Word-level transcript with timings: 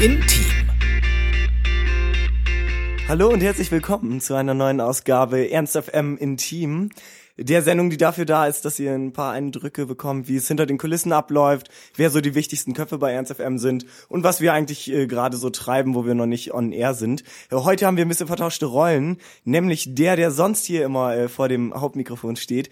Intim. 0.00 0.44
Hallo 3.08 3.30
und 3.30 3.40
herzlich 3.40 3.72
willkommen 3.72 4.20
zu 4.20 4.36
einer 4.36 4.54
neuen 4.54 4.80
Ausgabe 4.80 5.50
Ernst 5.50 5.76
FM 5.76 6.16
Intim. 6.16 6.90
Der 7.36 7.62
Sendung, 7.62 7.90
die 7.90 7.96
dafür 7.96 8.24
da 8.24 8.46
ist, 8.46 8.64
dass 8.64 8.78
ihr 8.78 8.92
ein 8.92 9.12
paar 9.12 9.32
Eindrücke 9.32 9.86
bekommt, 9.86 10.28
wie 10.28 10.36
es 10.36 10.46
hinter 10.46 10.66
den 10.66 10.78
Kulissen 10.78 11.12
abläuft, 11.12 11.70
wer 11.96 12.10
so 12.10 12.20
die 12.20 12.36
wichtigsten 12.36 12.74
Köpfe 12.74 12.98
bei 12.98 13.10
Ernst 13.12 13.34
FM 13.34 13.58
sind 13.58 13.86
und 14.08 14.22
was 14.22 14.40
wir 14.40 14.52
eigentlich 14.52 14.88
äh, 14.92 15.08
gerade 15.08 15.36
so 15.36 15.50
treiben, 15.50 15.96
wo 15.96 16.06
wir 16.06 16.14
noch 16.14 16.26
nicht 16.26 16.54
on 16.54 16.70
air 16.70 16.94
sind. 16.94 17.24
Äh, 17.50 17.56
heute 17.56 17.84
haben 17.84 17.96
wir 17.96 18.04
ein 18.04 18.08
bisschen 18.08 18.28
vertauschte 18.28 18.66
Rollen, 18.66 19.16
nämlich 19.42 19.96
der, 19.96 20.14
der 20.14 20.30
sonst 20.30 20.64
hier 20.64 20.84
immer 20.84 21.16
äh, 21.16 21.28
vor 21.28 21.48
dem 21.48 21.74
Hauptmikrofon 21.74 22.36
steht, 22.36 22.70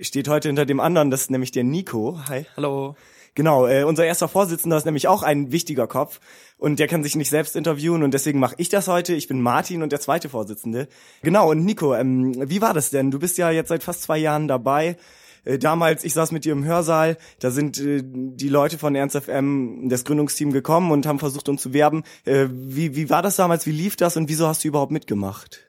steht 0.00 0.26
heute 0.26 0.48
hinter 0.48 0.66
dem 0.66 0.80
anderen, 0.80 1.12
das 1.12 1.22
ist 1.22 1.30
nämlich 1.30 1.52
der 1.52 1.62
Nico. 1.62 2.18
Hi. 2.28 2.44
Hallo. 2.56 2.96
Genau, 3.36 3.66
äh, 3.66 3.84
unser 3.84 4.06
erster 4.06 4.28
Vorsitzender 4.28 4.78
ist 4.78 4.86
nämlich 4.86 5.08
auch 5.08 5.22
ein 5.22 5.52
wichtiger 5.52 5.86
Kopf 5.86 6.20
und 6.56 6.78
der 6.78 6.88
kann 6.88 7.02
sich 7.02 7.16
nicht 7.16 7.28
selbst 7.28 7.54
interviewen 7.54 8.02
und 8.02 8.14
deswegen 8.14 8.38
mache 8.38 8.54
ich 8.56 8.70
das 8.70 8.88
heute. 8.88 9.12
Ich 9.12 9.28
bin 9.28 9.42
Martin 9.42 9.82
und 9.82 9.92
der 9.92 10.00
zweite 10.00 10.30
Vorsitzende. 10.30 10.88
Genau, 11.22 11.50
und 11.50 11.62
Nico, 11.62 11.94
ähm, 11.94 12.34
wie 12.48 12.62
war 12.62 12.72
das 12.72 12.88
denn? 12.88 13.10
Du 13.10 13.18
bist 13.18 13.36
ja 13.36 13.50
jetzt 13.50 13.68
seit 13.68 13.82
fast 13.82 14.02
zwei 14.02 14.16
Jahren 14.16 14.48
dabei. 14.48 14.96
Äh, 15.44 15.58
damals, 15.58 16.02
ich 16.04 16.14
saß 16.14 16.32
mit 16.32 16.46
dir 16.46 16.52
im 16.52 16.64
Hörsaal, 16.64 17.18
da 17.38 17.50
sind 17.50 17.78
äh, 17.78 18.00
die 18.02 18.48
Leute 18.48 18.78
von 18.78 18.94
Ernst 18.94 19.18
FM, 19.18 19.90
das 19.90 20.06
Gründungsteam 20.06 20.50
gekommen 20.50 20.90
und 20.90 21.04
haben 21.04 21.18
versucht, 21.18 21.50
uns 21.50 21.60
zu 21.60 21.74
werben. 21.74 22.04
Äh, 22.24 22.46
wie, 22.50 22.96
wie 22.96 23.10
war 23.10 23.20
das 23.20 23.36
damals? 23.36 23.66
Wie 23.66 23.72
lief 23.72 23.96
das 23.96 24.16
und 24.16 24.30
wieso 24.30 24.46
hast 24.48 24.64
du 24.64 24.68
überhaupt 24.68 24.92
mitgemacht? 24.92 25.65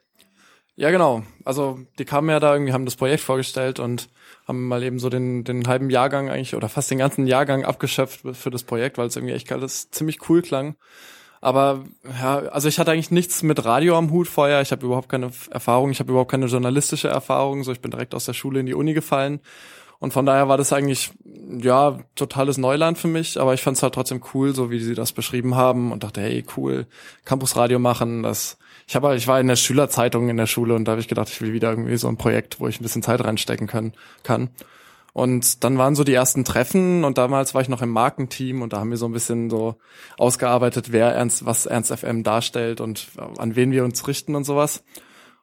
Ja, 0.78 0.92
genau. 0.92 1.24
Also 1.44 1.80
die 1.98 2.04
kamen 2.04 2.30
ja 2.30 2.38
da 2.38 2.52
irgendwie, 2.52 2.72
haben 2.72 2.84
das 2.84 2.94
Projekt 2.94 3.24
vorgestellt 3.24 3.80
und 3.80 4.08
haben 4.46 4.68
mal 4.68 4.84
eben 4.84 5.00
so 5.00 5.08
den, 5.08 5.42
den 5.42 5.66
halben 5.66 5.90
Jahrgang 5.90 6.30
eigentlich 6.30 6.54
oder 6.54 6.68
fast 6.68 6.88
den 6.92 6.98
ganzen 6.98 7.26
Jahrgang 7.26 7.64
abgeschöpft 7.64 8.20
für 8.34 8.50
das 8.50 8.62
Projekt, 8.62 8.96
weil 8.96 9.08
es 9.08 9.16
irgendwie 9.16 9.34
echt 9.34 9.50
alles 9.50 9.90
ziemlich 9.90 10.30
cool 10.30 10.40
klang. 10.40 10.76
Aber 11.40 11.84
ja, 12.20 12.38
also 12.50 12.68
ich 12.68 12.78
hatte 12.78 12.92
eigentlich 12.92 13.10
nichts 13.10 13.42
mit 13.42 13.64
Radio 13.64 13.98
am 13.98 14.12
Hut 14.12 14.28
vorher. 14.28 14.60
Ich 14.60 14.70
habe 14.70 14.86
überhaupt 14.86 15.08
keine 15.08 15.32
Erfahrung, 15.50 15.90
ich 15.90 15.98
habe 15.98 16.12
überhaupt 16.12 16.30
keine 16.30 16.46
journalistische 16.46 17.08
Erfahrung. 17.08 17.64
So, 17.64 17.72
ich 17.72 17.80
bin 17.80 17.90
direkt 17.90 18.14
aus 18.14 18.26
der 18.26 18.34
Schule 18.34 18.60
in 18.60 18.66
die 18.66 18.74
Uni 18.74 18.94
gefallen. 18.94 19.40
Und 19.98 20.12
von 20.12 20.26
daher 20.26 20.48
war 20.48 20.58
das 20.58 20.72
eigentlich, 20.72 21.10
ja, 21.60 21.98
totales 22.14 22.56
Neuland 22.56 22.98
für 22.98 23.08
mich, 23.08 23.40
aber 23.40 23.52
ich 23.52 23.62
fand 23.62 23.76
es 23.76 23.82
halt 23.82 23.94
trotzdem 23.94 24.22
cool, 24.32 24.54
so 24.54 24.70
wie 24.70 24.78
sie 24.78 24.94
das 24.94 25.10
beschrieben 25.10 25.56
haben 25.56 25.90
und 25.90 26.04
dachte, 26.04 26.20
hey, 26.20 26.44
cool, 26.56 26.86
Campusradio 27.24 27.80
machen, 27.80 28.22
das 28.22 28.58
ich 28.88 28.96
habe, 28.96 29.14
ich 29.14 29.26
war 29.26 29.38
in 29.38 29.48
der 29.48 29.56
Schülerzeitung 29.56 30.30
in 30.30 30.38
der 30.38 30.46
Schule 30.46 30.74
und 30.74 30.86
da 30.86 30.92
habe 30.92 31.00
ich 31.02 31.08
gedacht, 31.08 31.28
ich 31.28 31.42
will 31.42 31.52
wieder 31.52 31.68
irgendwie 31.68 31.98
so 31.98 32.08
ein 32.08 32.16
Projekt, 32.16 32.58
wo 32.58 32.68
ich 32.68 32.80
ein 32.80 32.82
bisschen 32.82 33.02
Zeit 33.02 33.22
reinstecken 33.22 33.66
können, 33.66 33.92
kann. 34.22 34.48
Und 35.12 35.62
dann 35.62 35.76
waren 35.76 35.94
so 35.94 36.04
die 36.04 36.14
ersten 36.14 36.42
Treffen 36.44 37.04
und 37.04 37.18
damals 37.18 37.52
war 37.52 37.60
ich 37.60 37.68
noch 37.68 37.82
im 37.82 37.90
Markenteam 37.90 38.62
und 38.62 38.72
da 38.72 38.78
haben 38.78 38.90
wir 38.90 38.96
so 38.96 39.04
ein 39.04 39.12
bisschen 39.12 39.50
so 39.50 39.76
ausgearbeitet, 40.16 40.90
wer 40.90 41.12
Ernst, 41.12 41.44
was 41.44 41.66
Ernst 41.66 41.92
FM 41.92 42.22
darstellt 42.22 42.80
und 42.80 43.08
an 43.36 43.56
wen 43.56 43.72
wir 43.72 43.84
uns 43.84 44.08
richten 44.08 44.34
und 44.34 44.44
sowas. 44.44 44.82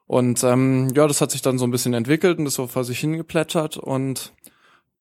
Und 0.07 0.43
ähm, 0.43 0.89
ja, 0.95 1.07
das 1.07 1.21
hat 1.21 1.29
sich 1.29 1.43
dann 1.43 1.59
so 1.59 1.65
ein 1.65 1.71
bisschen 1.71 1.93
entwickelt 1.93 2.39
und 2.39 2.47
ist 2.47 2.55
so 2.55 2.65
vor 2.65 2.83
sich 2.83 2.99
hingeplätschert 2.99 3.77
und 3.77 4.33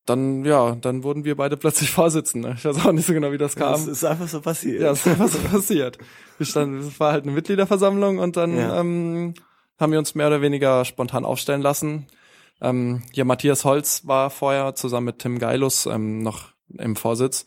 dann, 0.06 0.44
ja, 0.44 0.74
dann 0.74 1.02
wurden 1.02 1.24
wir 1.24 1.36
beide 1.36 1.56
plötzlich 1.56 1.91
Vorsitzende. 1.92 2.55
Ich 2.56 2.64
weiß 2.64 2.84
auch 2.84 2.92
nicht 2.92 3.06
so 3.06 3.14
genau, 3.14 3.33
wie 3.33 3.38
das 3.38 3.56
kam. 3.56 3.72
Das 3.72 3.86
ist 3.86 4.05
einfach 4.05 4.28
so 4.28 4.41
passiert. 4.41 4.83
Ja, 4.83 4.91
es 4.91 5.00
ist 5.00 5.08
einfach 5.08 5.28
so 5.28 5.38
passiert. 5.50 5.98
Wir 6.38 6.47
standen, 6.47 6.78
es 6.78 7.00
war 7.00 7.12
halt 7.12 7.24
eine 7.24 7.33
Mitgliederversammlung 7.33 8.19
und 8.19 8.36
dann 8.36 8.56
ja. 8.56 8.80
ähm, 8.80 9.34
haben 9.78 9.92
wir 9.92 9.98
uns 9.98 10.14
mehr 10.14 10.27
oder 10.27 10.42
weniger 10.42 10.84
spontan 10.84 11.25
aufstellen 11.25 11.62
lassen. 11.62 12.06
Ähm, 12.60 13.02
hier 13.12 13.25
Matthias 13.25 13.64
Holz 13.64 14.06
war 14.06 14.30
vorher 14.30 14.75
zusammen 14.75 15.06
mit 15.06 15.19
Tim 15.19 15.38
Geilus 15.38 15.86
ähm, 15.86 16.22
noch 16.22 16.52
im 16.78 16.97
Vorsitz. 16.97 17.47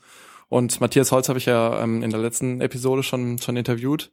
Und 0.49 0.79
Matthias 0.79 1.11
Holz 1.11 1.29
habe 1.29 1.39
ich 1.39 1.45
ja 1.45 1.81
ähm, 1.81 2.03
in 2.03 2.09
der 2.09 2.19
letzten 2.19 2.61
Episode 2.61 3.03
schon, 3.03 3.37
schon 3.39 3.57
interviewt. 3.57 4.11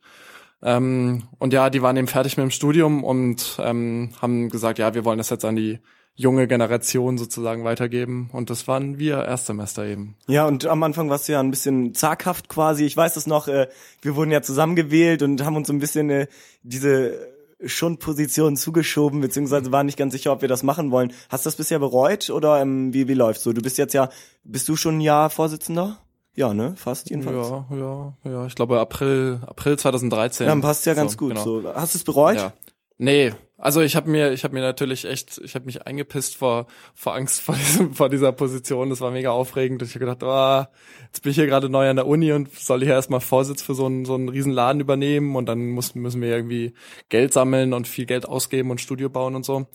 Ähm, 0.63 1.25
und 1.39 1.53
ja, 1.53 1.71
die 1.71 1.83
waren 1.83 1.97
eben 1.97 2.09
fertig 2.09 2.37
mit 2.37 2.45
dem 2.45 2.51
Studium 2.51 3.05
und 3.05 3.59
ähm, 3.61 4.11
haben 4.21 4.49
gesagt, 4.49 4.79
ja, 4.79 4.95
wir 4.95 5.05
wollen 5.05 5.19
das 5.19 5.31
jetzt 5.31 5.45
an 5.45 5.57
die 5.57 5.79
junge 6.17 6.47
Generation 6.47 7.19
sozusagen 7.19 7.65
weitergeben. 7.65 8.31
Und 8.33 8.51
das 8.51 8.69
waren 8.69 8.99
wir 8.99 9.25
Erstsemester 9.25 9.85
eben. 9.85 10.17
Ja, 10.29 10.47
und 10.47 10.67
am 10.67 10.83
Anfang 10.83 11.11
warst 11.11 11.29
du 11.29 11.33
ja 11.33 11.41
ein 11.41 11.51
bisschen 11.51 11.95
zaghaft 11.95 12.49
quasi. 12.49 12.85
Ich 12.85 12.97
weiß 12.97 13.17
es 13.17 13.27
noch, 13.27 13.49
äh, 13.49 13.69
wir 14.03 14.17
wurden 14.17 14.31
ja 14.31 14.43
zusammengewählt 14.43 15.23
und 15.23 15.45
haben 15.45 15.57
uns 15.57 15.67
so 15.67 15.73
ein 15.73 15.81
bisschen 15.81 16.11
äh, 16.11 16.27
diese 16.63 17.35
Schundposition 17.65 18.57
zugeschoben, 18.57 19.21
beziehungsweise 19.21 19.73
waren 19.73 19.87
nicht 19.87 19.99
ganz 19.99 20.13
sicher, 20.13 20.33
ob 20.33 20.43
wir 20.43 20.49
das 20.49 20.63
machen 20.63 20.91
wollen. 20.91 21.13
Hast 21.29 21.47
du 21.47 21.49
das 21.49 21.57
bisher 21.57 21.79
bereut 21.79 22.31
oder 22.31 22.61
ähm, 22.61 22.93
wie, 22.93 23.09
wie 23.09 23.15
läuft's 23.15 23.45
so? 23.45 23.53
Du 23.53 23.63
bist 23.63 23.79
jetzt 23.79 23.95
ja, 23.95 24.09
bist 24.45 24.69
du 24.69 24.77
schon 24.77 24.99
ein 24.99 25.01
Jahr 25.01 25.31
Vorsitzender? 25.31 25.99
Ja, 26.37 26.53
ne? 26.53 26.75
Fast 26.77 27.11
jedenfalls. 27.11 27.49
Ja, 27.49 27.67
ja, 27.71 28.13
ja. 28.25 28.47
Ich 28.47 28.57
glaube 28.57 28.81
April, 28.81 29.41
April 29.47 29.79
2013. 29.79 30.47
Ja, 30.47 30.53
dann 30.53 30.63
passt 30.63 30.85
ja 30.85 30.95
ganz 30.95 31.13
so, 31.13 31.19
gut. 31.19 31.29
Genau. 31.31 31.45
So. 31.45 31.75
Hast 31.75 31.95
du 31.95 31.99
es 31.99 32.05
bereut? 32.05 32.37
Ja. 32.37 32.53
Nee, 32.97 33.33
also 33.57 33.81
ich 33.81 33.97
habe 33.97 34.11
mir, 34.11 34.33
ich 34.33 34.45
habe 34.45 34.55
mir 34.55 34.61
natürlich 34.61 35.05
echt, 35.05 35.41
ich 35.43 35.55
habe 35.55 35.65
mich 35.65 35.87
eingepisst 35.87 36.37
vor 36.37 36.67
vor 36.95 37.15
Angst 37.15 37.41
vor 37.41 37.55
diesem, 37.55 37.95
vor 37.95 38.09
dieser 38.09 38.33
Position. 38.33 38.91
Das 38.91 39.01
war 39.01 39.11
mega 39.11 39.31
aufregend. 39.31 39.83
Ich 39.83 39.91
habe 39.95 40.01
gedacht, 40.01 40.23
oh, 40.23 40.65
jetzt 41.07 41.23
bin 41.23 41.31
ich 41.31 41.37
hier 41.37 41.47
gerade 41.47 41.69
neu 41.69 41.89
an 41.89 41.97
der 41.97 42.07
Uni 42.07 42.33
und 42.33 42.53
soll 42.53 42.81
hier 42.85 42.93
erstmal 42.93 43.21
Vorsitz 43.21 43.63
für 43.63 43.75
so 43.75 43.87
einen 43.87 44.05
so 44.05 44.15
einen 44.15 44.29
riesen 44.29 44.53
Laden 44.53 44.81
übernehmen 44.81 45.35
und 45.35 45.47
dann 45.47 45.71
muss, 45.71 45.95
müssen 45.95 46.21
wir 46.21 46.29
irgendwie 46.29 46.75
Geld 47.09 47.33
sammeln 47.33 47.73
und 47.73 47.89
viel 47.89 48.07
Geld 48.07 48.27
ausgeben 48.27 48.71
und 48.71 48.81
Studio 48.81 49.09
bauen 49.09 49.35
und 49.35 49.45
so. 49.45 49.67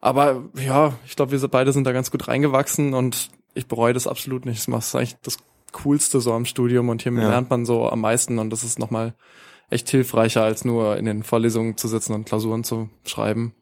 Aber 0.00 0.44
ja, 0.54 0.94
ich 1.06 1.16
glaube, 1.16 1.32
wir 1.32 1.48
beide 1.48 1.72
sind 1.72 1.86
da 1.86 1.92
ganz 1.92 2.10
gut 2.10 2.28
reingewachsen 2.28 2.94
und 2.94 3.30
ich 3.54 3.66
bereue 3.66 3.94
das 3.94 4.06
absolut 4.06 4.46
nicht. 4.46 4.68
Das 4.68 4.86
ist 4.86 4.94
eigentlich 4.94 5.16
das 5.22 5.38
Coolste 5.72 6.20
so 6.20 6.32
am 6.32 6.44
Studium 6.44 6.88
und 6.88 7.02
hier 7.02 7.12
ja. 7.12 7.28
lernt 7.28 7.50
man 7.50 7.64
so 7.64 7.88
am 7.88 8.00
meisten 8.00 8.38
und 8.38 8.50
das 8.50 8.62
ist 8.62 8.78
nochmal 8.78 9.14
echt 9.70 9.88
hilfreicher, 9.90 10.42
als 10.42 10.64
nur 10.64 10.96
in 10.96 11.04
den 11.04 11.22
Vorlesungen 11.22 11.76
zu 11.76 11.88
sitzen 11.88 12.14
und 12.14 12.26
Klausuren 12.26 12.64
zu 12.64 12.88
schreiben. 13.04 13.54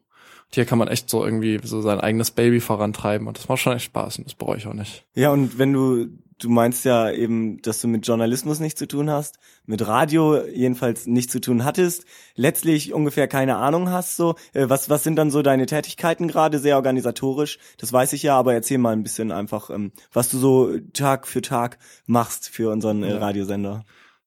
Und 0.47 0.55
hier 0.55 0.65
kann 0.65 0.79
man 0.79 0.89
echt 0.89 1.11
so 1.11 1.25
irgendwie 1.25 1.61
so 1.63 1.81
sein 1.81 2.01
eigenes 2.01 2.31
Baby 2.31 2.61
vorantreiben 2.61 3.27
und 3.27 3.39
das 3.39 3.49
macht 3.49 3.61
schon 3.61 3.75
echt 3.75 3.87
Spaß 3.87 4.19
und 4.19 4.27
das 4.27 4.35
bereue 4.35 4.59
ich 4.59 4.67
auch 4.67 4.75
nicht. 4.75 5.05
Ja, 5.15 5.31
und 5.31 5.59
wenn 5.59 5.73
du, 5.73 6.07
du 6.39 6.49
meinst 6.51 6.85
ja 6.85 7.11
eben, 7.11 7.61
dass 7.63 7.81
du 7.81 7.89
mit 7.89 8.07
Journalismus 8.07 8.61
nichts 8.61 8.79
zu 8.79 8.87
tun 8.87 9.11
hast, 9.11 9.41
mit 9.65 9.85
Radio 9.89 10.47
jedenfalls 10.47 11.09
nichts 11.09 11.33
zu 11.33 11.41
tun 11.41 11.65
hattest, 11.65 12.05
letztlich 12.37 12.93
ungefähr 12.93 13.27
keine 13.27 13.57
Ahnung 13.57 13.91
hast, 13.91 14.17
so, 14.17 14.37
äh, 14.53 14.69
was, 14.69 14.89
was 14.89 15.03
sind 15.03 15.17
dann 15.17 15.33
so 15.33 15.43
deine 15.43 15.67
Tätigkeiten 15.67 16.29
gerade, 16.29 16.61
sehr 16.61 16.77
organisatorisch, 16.77 17.59
das 17.79 17.93
weiß 17.93 18.13
ich 18.13 18.23
ja, 18.23 18.39
aber 18.39 18.55
erzähl 18.55 18.79
mal 18.79 18.93
ein 18.93 19.03
bisschen 19.03 19.33
einfach, 19.33 19.71
ähm, 19.71 19.91
was 20.13 20.31
du 20.31 20.39
so 20.39 20.79
Tag 20.93 21.27
für 21.27 21.43
Tag 21.43 21.79
machst 22.07 22.49
für 22.49 22.71
unseren 22.71 23.03
äh, 23.03 23.15
Radiosender. 23.15 23.85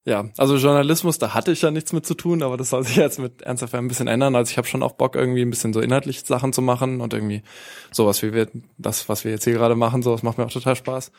Ja, 0.09 0.25
also 0.38 0.56
Journalismus, 0.56 1.20
da 1.20 1.36
hatte 1.36 1.52
ich 1.52 1.62
ja 1.62 1.70
nichts 1.70 1.94
mit 1.94 2.03
zu 2.03 2.16
tun, 2.16 2.42
aber 2.42 2.58
das 2.58 2.72
soll 2.72 2.84
sich 2.84 2.96
jetzt 2.96 3.20
mit 3.20 3.44
Ernst 3.44 3.75
ein 3.75 3.88
bisschen 3.88 4.08
ändern. 4.08 4.36
Also 4.36 4.50
ich 4.50 4.58
habe 4.58 4.68
schon 4.68 4.81
auch 4.81 4.94
Bock, 4.94 5.16
irgendwie 5.16 5.44
ein 5.44 5.52
bisschen 5.52 5.72
so 5.72 5.81
inhaltlich 5.81 6.22
Sachen 6.25 6.52
zu 6.52 6.64
machen 6.64 7.00
und 7.00 7.14
irgendwie 7.14 7.44
sowas 7.92 8.24
wie 8.24 8.34
wir, 8.34 8.48
das, 8.80 9.08
was 9.08 9.24
wir 9.24 9.30
jetzt 9.30 9.44
hier 9.44 9.53
gerade 9.53 9.75
machen, 9.75 10.02
sowas 10.02 10.24
macht 10.24 10.40
mir 10.40 10.48
auch 10.48 10.52
total 10.52 10.75
Spaß. 10.75 11.12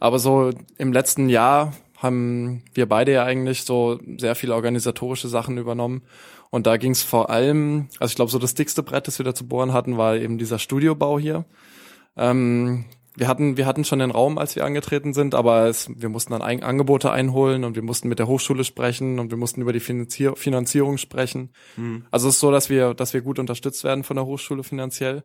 Aber 0.00 0.18
so 0.18 0.50
im 0.76 0.92
letzten 0.92 1.28
Jahr 1.28 1.72
haben 1.98 2.64
wir 2.74 2.88
beide 2.88 3.12
ja 3.12 3.22
eigentlich 3.22 3.62
so 3.62 4.00
sehr 4.18 4.34
viele 4.34 4.56
organisatorische 4.56 5.28
Sachen 5.28 5.56
übernommen. 5.56 6.02
Und 6.50 6.66
da 6.66 6.78
ging 6.78 6.90
es 6.90 7.04
vor 7.04 7.30
allem, 7.30 7.90
also 8.00 8.10
ich 8.10 8.16
glaube, 8.16 8.32
so 8.32 8.40
das 8.40 8.54
dickste 8.54 8.82
Brett, 8.82 9.06
das 9.06 9.20
wir 9.20 9.24
da 9.24 9.36
zu 9.36 9.46
bohren 9.46 9.72
hatten, 9.72 9.98
war 9.98 10.16
eben 10.16 10.36
dieser 10.36 10.58
Studiobau 10.58 11.20
hier. 11.20 11.44
Ähm, 12.16 12.86
wir 13.16 13.28
hatten, 13.28 13.56
wir 13.56 13.66
hatten 13.66 13.84
schon 13.84 13.98
den 13.98 14.10
Raum, 14.10 14.38
als 14.38 14.56
wir 14.56 14.64
angetreten 14.64 15.12
sind, 15.12 15.34
aber 15.34 15.66
es, 15.66 15.90
wir 15.94 16.08
mussten 16.08 16.32
dann 16.32 16.42
ein, 16.42 16.62
Angebote 16.62 17.10
einholen 17.10 17.64
und 17.64 17.74
wir 17.74 17.82
mussten 17.82 18.08
mit 18.08 18.18
der 18.18 18.26
Hochschule 18.26 18.64
sprechen 18.64 19.18
und 19.18 19.30
wir 19.30 19.36
mussten 19.36 19.60
über 19.60 19.72
die 19.72 19.80
Finanzier 19.80 20.34
Finanzierung 20.34 20.96
sprechen. 20.96 21.50
Mhm. 21.76 22.06
Also 22.10 22.28
es 22.28 22.36
ist 22.36 22.40
so, 22.40 22.50
dass 22.50 22.70
wir, 22.70 22.94
dass 22.94 23.12
wir 23.12 23.20
gut 23.20 23.38
unterstützt 23.38 23.84
werden 23.84 24.04
von 24.04 24.16
der 24.16 24.26
Hochschule 24.26 24.64
finanziell. 24.64 25.24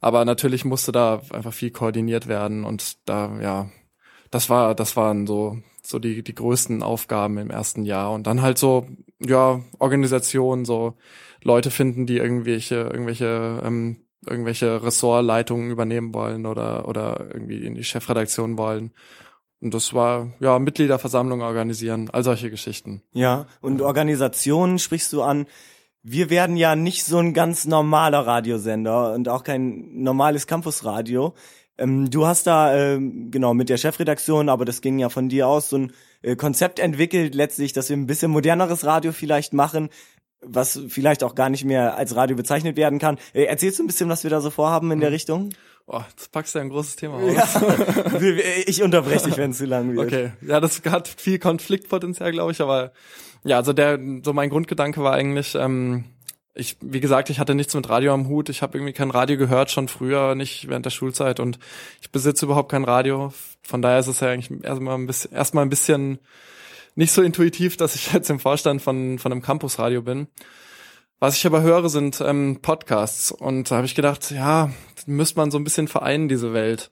Aber 0.00 0.24
natürlich 0.24 0.64
musste 0.64 0.92
da 0.92 1.22
einfach 1.30 1.52
viel 1.52 1.70
koordiniert 1.70 2.26
werden 2.26 2.64
und 2.64 3.08
da, 3.08 3.40
ja, 3.40 3.70
das 4.30 4.50
war, 4.50 4.74
das 4.74 4.96
waren 4.96 5.26
so, 5.26 5.58
so 5.82 5.98
die, 5.98 6.24
die 6.24 6.34
größten 6.34 6.82
Aufgaben 6.82 7.38
im 7.38 7.50
ersten 7.50 7.84
Jahr 7.84 8.12
und 8.12 8.26
dann 8.26 8.42
halt 8.42 8.58
so, 8.58 8.86
ja, 9.20 9.62
Organisation, 9.78 10.64
so 10.64 10.96
Leute 11.42 11.70
finden, 11.70 12.06
die 12.06 12.16
irgendwelche, 12.16 12.74
irgendwelche 12.74 13.62
ähm, 13.64 14.03
irgendwelche 14.28 14.82
Ressortleitungen 14.82 15.70
übernehmen 15.70 16.14
wollen 16.14 16.46
oder, 16.46 16.88
oder 16.88 17.28
irgendwie 17.32 17.64
in 17.64 17.74
die 17.74 17.84
Chefredaktion 17.84 18.58
wollen. 18.58 18.92
Und 19.60 19.72
das 19.72 19.94
war, 19.94 20.32
ja, 20.40 20.58
Mitgliederversammlung 20.58 21.40
organisieren, 21.40 22.10
all 22.12 22.22
solche 22.22 22.50
Geschichten. 22.50 23.02
Ja, 23.12 23.46
und 23.60 23.80
Organisationen 23.80 24.78
sprichst 24.78 25.12
du 25.12 25.22
an. 25.22 25.46
Wir 26.02 26.28
werden 26.28 26.58
ja 26.58 26.76
nicht 26.76 27.04
so 27.04 27.16
ein 27.16 27.32
ganz 27.32 27.64
normaler 27.64 28.26
Radiosender 28.26 29.14
und 29.14 29.28
auch 29.28 29.42
kein 29.42 30.02
normales 30.02 30.46
Campusradio. 30.46 31.34
Ähm, 31.78 32.10
du 32.10 32.26
hast 32.26 32.46
da, 32.46 32.76
ähm, 32.76 33.30
genau, 33.30 33.54
mit 33.54 33.68
der 33.68 33.78
Chefredaktion, 33.78 34.48
aber 34.48 34.64
das 34.64 34.80
ging 34.80 34.98
ja 34.98 35.08
von 35.08 35.28
dir 35.28 35.48
aus, 35.48 35.70
so 35.70 35.78
ein 35.78 35.92
äh, 36.22 36.36
Konzept 36.36 36.78
entwickelt, 36.78 37.34
letztlich, 37.34 37.72
dass 37.72 37.88
wir 37.88 37.96
ein 37.96 38.06
bisschen 38.06 38.30
moderneres 38.30 38.84
Radio 38.84 39.12
vielleicht 39.12 39.54
machen, 39.54 39.88
was 40.46 40.80
vielleicht 40.88 41.22
auch 41.24 41.34
gar 41.34 41.50
nicht 41.50 41.64
mehr 41.64 41.96
als 41.96 42.14
Radio 42.16 42.36
bezeichnet 42.36 42.76
werden 42.76 42.98
kann. 42.98 43.18
Äh, 43.32 43.44
erzählst 43.44 43.78
du 43.78 43.84
ein 43.84 43.86
bisschen, 43.86 44.08
was 44.08 44.22
wir 44.24 44.30
da 44.30 44.40
so 44.40 44.50
vorhaben 44.50 44.90
in 44.90 45.00
der 45.00 45.10
Mhm. 45.10 45.14
Richtung? 45.14 45.50
Boah, 45.86 46.06
das 46.16 46.28
packst 46.28 46.54
du 46.54 46.58
ja 46.60 46.64
ein 46.64 46.70
großes 46.70 46.96
Thema 46.96 47.16
aus. 47.16 47.34
Ja. 47.34 48.20
ich 48.66 48.82
unterbreche 48.82 49.26
dich, 49.26 49.36
wenn 49.36 49.50
es 49.50 49.58
zu 49.58 49.66
lang 49.66 49.94
wird. 49.94 50.06
Okay, 50.06 50.32
ja, 50.40 50.58
das 50.60 50.80
hat 50.88 51.08
viel 51.08 51.38
Konfliktpotenzial, 51.38 52.32
glaube 52.32 52.52
ich, 52.52 52.60
aber 52.62 52.92
ja, 53.44 53.56
also 53.58 53.74
der, 53.74 53.98
so 54.24 54.32
mein 54.32 54.48
Grundgedanke 54.48 55.02
war 55.02 55.12
eigentlich, 55.12 55.54
ähm, 55.54 56.04
ich, 56.54 56.76
wie 56.80 57.00
gesagt, 57.00 57.28
ich 57.30 57.38
hatte 57.40 57.54
nichts 57.54 57.74
mit 57.74 57.88
Radio 57.88 58.14
am 58.14 58.28
Hut. 58.28 58.48
Ich 58.48 58.62
habe 58.62 58.78
irgendwie 58.78 58.92
kein 58.94 59.10
Radio 59.10 59.36
gehört, 59.36 59.70
schon 59.70 59.88
früher, 59.88 60.34
nicht 60.36 60.68
während 60.68 60.86
der 60.86 60.90
Schulzeit 60.90 61.40
und 61.40 61.58
ich 62.00 62.10
besitze 62.12 62.46
überhaupt 62.46 62.70
kein 62.70 62.84
Radio. 62.84 63.34
Von 63.62 63.82
daher 63.82 63.98
ist 63.98 64.06
es 64.06 64.20
ja 64.20 64.28
eigentlich 64.30 64.64
erstmal 64.64 64.94
ein 64.94 65.06
bisschen, 65.06 65.32
erstmal 65.32 65.66
ein 65.66 65.70
bisschen 65.70 66.18
nicht 66.94 67.12
so 67.12 67.22
intuitiv, 67.22 67.76
dass 67.76 67.94
ich 67.94 68.12
jetzt 68.12 68.30
im 68.30 68.40
Vorstand 68.40 68.82
von, 68.82 69.18
von 69.18 69.32
einem 69.32 69.42
Campusradio 69.42 70.02
bin. 70.02 70.28
Was 71.20 71.36
ich 71.36 71.46
aber 71.46 71.62
höre, 71.62 71.88
sind 71.88 72.20
ähm, 72.20 72.58
Podcasts. 72.60 73.32
Und 73.32 73.70
da 73.70 73.76
habe 73.76 73.86
ich 73.86 73.94
gedacht, 73.94 74.30
ja, 74.30 74.70
müsste 75.06 75.38
man 75.38 75.50
so 75.50 75.58
ein 75.58 75.64
bisschen 75.64 75.88
vereinen, 75.88 76.28
diese 76.28 76.52
Welt. 76.52 76.90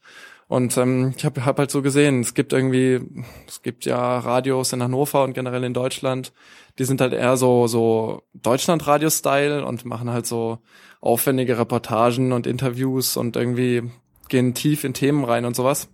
Und 0.49 0.77
ähm, 0.77 1.15
ich 1.17 1.25
habe 1.25 1.45
hab 1.47 1.59
halt 1.59 1.71
so 1.71 1.83
gesehen, 1.83 2.21
es 2.21 2.35
gibt 2.35 2.53
irgendwie, 2.53 3.01
es 3.49 3.63
gibt 3.63 3.85
ja 3.85 4.19
Radios 4.19 4.73
in 4.73 4.83
Hannover 4.83 5.25
und 5.25 5.33
generell 5.33 5.65
in 5.65 5.73
Deutschland, 5.73 6.33
die 6.79 6.85
sind 6.85 7.01
halt 7.01 7.15
eher 7.15 7.37
so 7.37 7.67
so 7.67 8.23
Deutschland-Radio-Style 8.35 9.65
und 9.65 9.85
machen 9.85 10.11
halt 10.11 10.27
so 10.27 10.59
aufwendige 11.01 11.59
Reportagen 11.59 12.33
und 12.33 12.47
Interviews 12.47 13.17
und 13.17 13.37
irgendwie 13.37 13.91
gehen 14.29 14.55
tief 14.55 14.85
in 14.85 14.93
Themen 14.95 15.25
rein 15.25 15.47
und 15.47 15.57
sowas. 15.57 15.89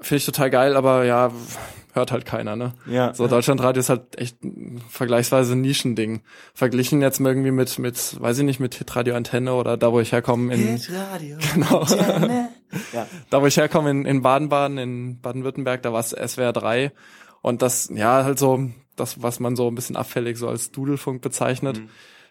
Finde 0.00 0.16
ich 0.16 0.26
total 0.26 0.48
geil, 0.48 0.76
aber 0.76 1.04
ja, 1.04 1.30
hört 1.98 2.12
halt 2.12 2.24
keiner, 2.24 2.56
ne? 2.56 2.72
Ja. 2.86 3.12
So 3.12 3.26
Deutschlandradio 3.26 3.80
ist 3.80 3.90
halt 3.90 4.18
echt 4.18 4.42
ein 4.42 4.80
vergleichsweise 4.88 5.52
ein 5.52 5.60
Nischending. 5.60 6.22
Verglichen 6.54 7.02
jetzt 7.02 7.20
mal 7.20 7.28
irgendwie 7.28 7.50
mit, 7.50 7.78
mit, 7.78 8.20
weiß 8.20 8.38
ich 8.38 8.44
nicht, 8.44 8.60
mit 8.60 8.74
Hitradio 8.74 9.14
Antenne 9.14 9.52
oder 9.54 9.76
da, 9.76 9.92
wo 9.92 10.00
ich 10.00 10.12
herkomme 10.12 10.54
in, 10.54 10.80
Radio. 11.12 11.36
genau, 11.54 11.84
Ja. 12.92 13.06
da, 13.30 13.42
wo 13.42 13.46
ich 13.46 13.56
herkomme 13.56 13.90
in, 13.90 14.04
in 14.06 14.22
Baden-Baden, 14.22 14.78
in 14.78 15.20
Baden-Württemberg, 15.20 15.82
da 15.82 15.92
war 15.92 16.00
es 16.00 16.10
SWR 16.10 16.52
3 16.52 16.92
und 17.42 17.60
das, 17.60 17.90
ja, 17.94 18.24
halt 18.24 18.38
so, 18.38 18.70
das, 18.96 19.22
was 19.22 19.40
man 19.40 19.56
so 19.56 19.68
ein 19.68 19.74
bisschen 19.74 19.96
abfällig 19.96 20.38
so 20.38 20.48
als 20.48 20.70
Dudelfunk 20.70 21.20
bezeichnet. 21.22 21.80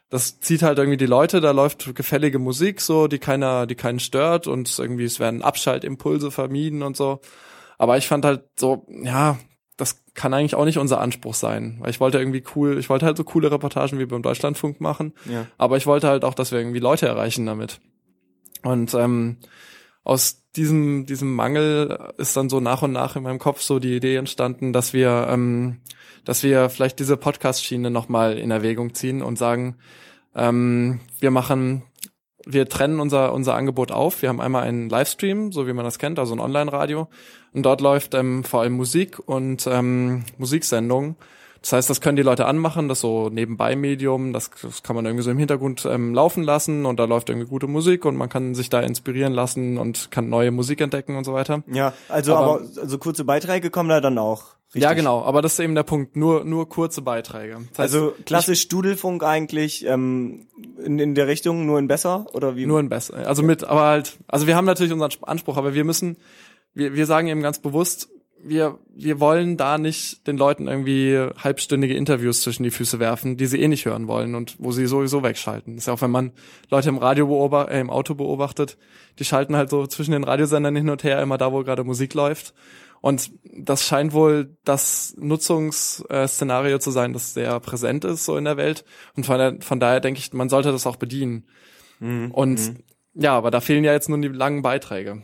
Das 0.09 0.39
zieht 0.39 0.63
halt 0.63 0.77
irgendwie 0.77 0.97
die 0.97 1.05
Leute, 1.05 1.41
da 1.41 1.51
läuft 1.51 1.93
gefällige 1.93 2.39
Musik 2.39 2.79
so, 2.79 3.07
die 3.07 3.19
keiner, 3.19 3.67
die 3.67 3.75
keinen 3.75 3.99
stört 3.99 4.47
und 4.47 4.73
irgendwie 4.79 5.03
es 5.03 5.19
werden 5.19 5.41
Abschaltimpulse 5.41 6.31
vermieden 6.31 6.81
und 6.81 6.95
so. 6.95 7.19
Aber 7.77 7.97
ich 7.97 8.07
fand 8.07 8.23
halt 8.25 8.43
so, 8.57 8.87
ja, 9.03 9.37
das 9.77 10.03
kann 10.15 10.33
eigentlich 10.33 10.55
auch 10.55 10.65
nicht 10.65 10.79
unser 10.79 10.99
Anspruch 10.99 11.35
sein, 11.35 11.77
weil 11.79 11.91
ich 11.91 11.99
wollte 11.99 12.17
irgendwie 12.19 12.43
cool, 12.55 12.77
ich 12.79 12.89
wollte 12.89 13.05
halt 13.05 13.15
so 13.17 13.23
coole 13.23 13.51
Reportagen 13.51 13.99
wie 13.99 14.05
beim 14.05 14.21
Deutschlandfunk 14.23 14.81
machen, 14.81 15.13
Ja. 15.31 15.45
aber 15.57 15.77
ich 15.77 15.85
wollte 15.85 16.07
halt 16.07 16.25
auch, 16.25 16.33
dass 16.33 16.51
wir 16.51 16.59
irgendwie 16.59 16.79
Leute 16.79 17.07
erreichen 17.07 17.45
damit. 17.45 17.79
Und 18.63 18.93
ähm, 18.95 19.37
aus 20.03 20.43
diesem 20.55 21.05
diesem 21.05 21.35
Mangel 21.35 22.13
ist 22.17 22.35
dann 22.35 22.49
so 22.49 22.59
nach 22.59 22.81
und 22.81 22.91
nach 22.91 23.15
in 23.15 23.23
meinem 23.23 23.39
Kopf 23.39 23.61
so 23.61 23.77
die 23.79 23.95
Idee 23.95 24.15
entstanden, 24.15 24.73
dass 24.73 24.93
wir 24.93 25.27
ähm, 25.29 25.81
dass 26.25 26.43
wir 26.43 26.69
vielleicht 26.69 26.99
diese 26.99 27.15
Podcast-Schiene 27.15 27.89
nochmal 27.91 28.37
in 28.37 28.51
Erwägung 28.51 28.93
ziehen 28.95 29.21
und 29.21 29.37
sagen, 29.37 29.77
ähm, 30.35 30.99
wir 31.19 31.31
machen 31.31 31.83
wir 32.47 32.67
trennen 32.69 32.99
unser, 32.99 33.33
unser 33.33 33.55
Angebot 33.55 33.91
auf. 33.91 34.21
Wir 34.21 34.29
haben 34.29 34.41
einmal 34.41 34.63
einen 34.63 34.89
Livestream, 34.89 35.51
so 35.51 35.67
wie 35.67 35.73
man 35.73 35.85
das 35.85 35.99
kennt, 35.99 36.19
also 36.19 36.33
ein 36.33 36.39
Online-Radio. 36.39 37.07
Und 37.53 37.63
dort 37.63 37.81
läuft 37.81 38.13
ähm, 38.13 38.43
vor 38.43 38.61
allem 38.61 38.73
Musik 38.73 39.19
und 39.25 39.67
ähm, 39.67 40.23
Musiksendungen. 40.37 41.15
Das 41.61 41.73
heißt, 41.73 41.89
das 41.89 42.01
können 42.01 42.15
die 42.15 42.21
Leute 42.23 42.45
anmachen, 42.45 42.87
das 42.87 42.99
so 43.01 43.29
Nebenbei-Medium, 43.29 44.31
das, 44.31 44.51
das 44.61 44.83
kann 44.83 44.95
man 44.95 45.05
irgendwie 45.05 45.23
so 45.23 45.31
im 45.31 45.37
Hintergrund 45.39 45.85
ähm, 45.85 46.13
laufen 46.13 46.43
lassen 46.43 46.85
und 46.85 46.99
da 46.99 47.05
läuft 47.05 47.29
irgendwie 47.29 47.47
gute 47.47 47.67
Musik 47.67 48.05
und 48.05 48.15
man 48.15 48.29
kann 48.29 48.53
sich 48.55 48.69
da 48.69 48.79
inspirieren 48.79 49.33
lassen 49.33 49.77
und 49.77 50.11
kann 50.11 50.29
neue 50.29 50.51
Musik 50.51 50.79
entdecken 50.81 51.17
und 51.17 51.23
so 51.23 51.33
weiter. 51.33 51.63
Ja, 51.67 51.93
also 52.09 52.35
aber, 52.35 52.61
Aber- 52.61 52.81
also 52.81 52.97
kurze 52.99 53.25
Beiträge 53.25 53.69
kommen 53.71 53.89
da 53.89 53.99
dann 54.01 54.17
auch. 54.17 54.55
Richtig. 54.67 54.81
Ja, 54.83 54.93
genau, 54.93 55.23
aber 55.23 55.41
das 55.41 55.53
ist 55.53 55.59
eben 55.59 55.75
der 55.75 55.83
Punkt, 55.83 56.15
nur, 56.17 56.43
nur 56.43 56.67
kurze 56.67 57.01
Beiträge. 57.01 57.53
Das 57.71 57.79
heißt, 57.79 57.95
Also 57.95 58.13
klassisch 58.25 58.67
Dudelfunk 58.67 59.23
eigentlich 59.23 59.85
ähm, 59.85 60.47
in, 60.87 60.99
in 60.99 61.13
der 61.13 61.27
Richtung, 61.27 61.65
nur 61.65 61.77
in 61.77 61.87
besser 61.87 62.25
oder 62.33 62.55
wie? 62.55 62.65
Nur 62.65 62.79
ein 62.79 62.89
besser. 62.89 63.27
Also 63.27 63.43
mit, 63.43 63.63
aber 63.63 63.81
halt, 63.81 64.17
also 64.27 64.47
wir 64.47 64.55
haben 64.55 64.65
natürlich 64.65 64.93
unseren 64.93 65.11
Anspruch, 65.23 65.57
aber 65.57 65.73
wir 65.73 65.83
müssen, 65.83 66.17
wir, 66.73 66.95
wir 66.95 67.05
sagen 67.05 67.27
eben 67.27 67.41
ganz 67.41 67.59
bewusst, 67.59 68.09
wir, 68.43 68.77
wir 68.95 69.19
wollen 69.19 69.57
da 69.57 69.77
nicht 69.77 70.25
den 70.27 70.37
Leuten 70.37 70.67
irgendwie 70.67 71.27
halbstündige 71.43 71.95
Interviews 71.95 72.41
zwischen 72.41 72.63
die 72.63 72.71
Füße 72.71 72.99
werfen, 72.99 73.35
die 73.35 73.47
sie 73.47 73.61
eh 73.61 73.67
nicht 73.67 73.85
hören 73.85 74.07
wollen 74.07 74.35
und 74.35 74.55
wo 74.59 74.71
sie 74.71 74.85
sowieso 74.85 75.23
wegschalten. 75.23 75.75
Das 75.75 75.83
ist 75.83 75.87
ja 75.87 75.93
auch, 75.93 76.01
wenn 76.01 76.11
man 76.11 76.31
Leute 76.69 76.89
im 76.89 76.97
Radio 76.97 77.27
beobachtet, 77.27 77.73
äh, 77.73 77.81
im 77.81 77.89
Auto 77.89 78.15
beobachtet, 78.15 78.77
die 79.19 79.25
schalten 79.25 79.55
halt 79.55 79.69
so 79.69 79.87
zwischen 79.87 80.11
den 80.11 80.23
Radiosendern 80.23 80.75
hin 80.75 80.89
und 80.89 81.03
her, 81.03 81.21
immer 81.21 81.37
da, 81.37 81.51
wo 81.51 81.63
gerade 81.63 81.83
Musik 81.83 82.13
läuft. 82.13 82.53
Und 83.01 83.31
das 83.43 83.83
scheint 83.83 84.13
wohl 84.13 84.57
das 84.63 85.15
Nutzungsszenario 85.17 86.79
zu 86.79 86.91
sein, 86.91 87.13
das 87.13 87.33
sehr 87.33 87.59
präsent 87.59 88.05
ist 88.05 88.25
so 88.25 88.37
in 88.37 88.45
der 88.45 88.57
Welt. 88.57 88.85
Und 89.15 89.25
von, 89.25 89.37
der, 89.37 89.61
von 89.61 89.79
daher 89.79 89.99
denke 89.99 90.19
ich, 90.19 90.33
man 90.33 90.49
sollte 90.49 90.71
das 90.71 90.87
auch 90.87 90.95
bedienen. 90.95 91.47
Und 92.31 92.59
ja, 93.13 93.35
aber 93.35 93.51
da 93.51 93.61
fehlen 93.61 93.83
ja 93.83 93.93
jetzt 93.93 94.09
nun 94.09 94.21
die 94.21 94.27
langen 94.27 94.61
Beiträge. 94.61 95.23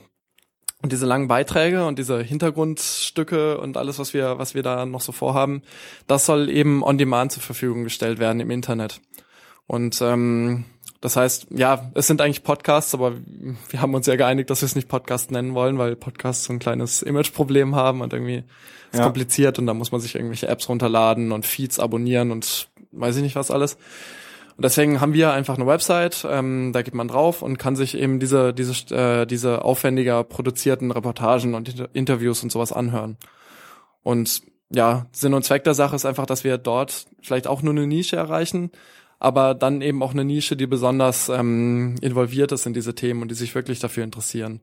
Und 0.81 0.91
diese 0.91 1.05
langen 1.05 1.29
Beiträge 1.29 1.85
und 1.85 1.97
diese 1.97 2.21
Hintergrundstücke 2.21 3.57
und 3.57 3.77
alles, 3.77 3.99
was 3.99 4.13
wir, 4.13 4.37
was 4.37 4.53
wir 4.53 4.63
da 4.63 4.85
noch 4.85 4.99
so 4.99 5.13
vorhaben, 5.13 5.61
das 6.07 6.25
soll 6.25 6.49
eben 6.49 6.83
on 6.83 6.97
demand 6.97 7.31
zur 7.31 7.41
Verfügung 7.41 7.85
gestellt 7.85 8.19
werden 8.19 8.41
im 8.41 8.51
Internet. 8.51 8.99
Und 9.65 10.01
ähm, 10.01 10.65
das 11.03 11.17
heißt, 11.17 11.47
ja, 11.49 11.91
es 11.95 12.07
sind 12.07 12.21
eigentlich 12.21 12.43
Podcasts, 12.43 12.93
aber 12.93 13.13
wir 13.69 13.81
haben 13.81 13.93
uns 13.93 14.07
ja 14.07 14.15
geeinigt, 14.15 14.49
dass 14.49 14.61
wir 14.61 14.67
es 14.67 14.75
nicht 14.75 14.87
Podcast 14.87 15.31
nennen 15.31 15.53
wollen, 15.53 15.77
weil 15.77 15.97
Podcasts 15.97 16.45
so 16.45 16.53
ein 16.53 16.59
kleines 16.59 17.01
Imageproblem 17.01 17.75
haben 17.75 17.99
und 18.01 18.13
irgendwie 18.13 18.43
ist 18.91 18.99
Ja. 18.99 19.03
kompliziert 19.03 19.59
und 19.59 19.65
da 19.67 19.73
muss 19.73 19.91
man 19.91 19.99
sich 19.99 20.15
irgendwelche 20.15 20.47
Apps 20.47 20.69
runterladen 20.69 21.31
und 21.33 21.45
Feeds 21.45 21.79
abonnieren 21.79 22.31
und 22.31 22.69
weiß 22.91 23.17
ich 23.17 23.21
nicht 23.23 23.35
was 23.35 23.51
alles. 23.51 23.73
Und 24.55 24.63
deswegen 24.63 25.01
haben 25.01 25.13
wir 25.13 25.33
einfach 25.33 25.55
eine 25.55 25.65
Website, 25.67 26.25
ähm, 26.29 26.71
da 26.73 26.83
geht 26.83 26.93
man 26.93 27.07
drauf 27.09 27.41
und 27.41 27.57
kann 27.57 27.75
sich 27.75 27.97
eben 27.97 28.19
diese, 28.19 28.53
diese, 28.53 28.95
äh, 28.95 29.25
diese 29.25 29.65
aufwendiger 29.65 30.23
produzierten 30.23 30.91
Reportagen 30.91 31.53
und 31.55 31.67
Inter 31.69 31.89
Interviews 31.91 32.43
und 32.43 32.51
sowas 32.51 32.71
anhören. 32.71 33.17
Und 34.03 34.41
ja, 34.69 35.07
Sinn 35.11 35.33
und 35.33 35.43
Zweck 35.43 35.63
der 35.65 35.73
Sache 35.73 35.95
ist 35.95 36.05
einfach, 36.05 36.25
dass 36.27 36.43
wir 36.43 36.57
dort 36.57 37.07
vielleicht 37.21 37.47
auch 37.47 37.61
nur 37.61 37.73
eine 37.73 37.87
Nische 37.87 38.15
erreichen, 38.15 38.71
aber 39.19 39.53
dann 39.55 39.81
eben 39.81 40.03
auch 40.03 40.11
eine 40.11 40.25
Nische, 40.25 40.55
die 40.55 40.67
besonders 40.67 41.29
ähm, 41.29 41.95
involviert 42.01 42.51
ist 42.51 42.65
in 42.65 42.73
diese 42.73 42.95
Themen 42.95 43.21
und 43.21 43.31
die 43.31 43.35
sich 43.35 43.55
wirklich 43.55 43.79
dafür 43.79 44.03
interessieren. 44.03 44.61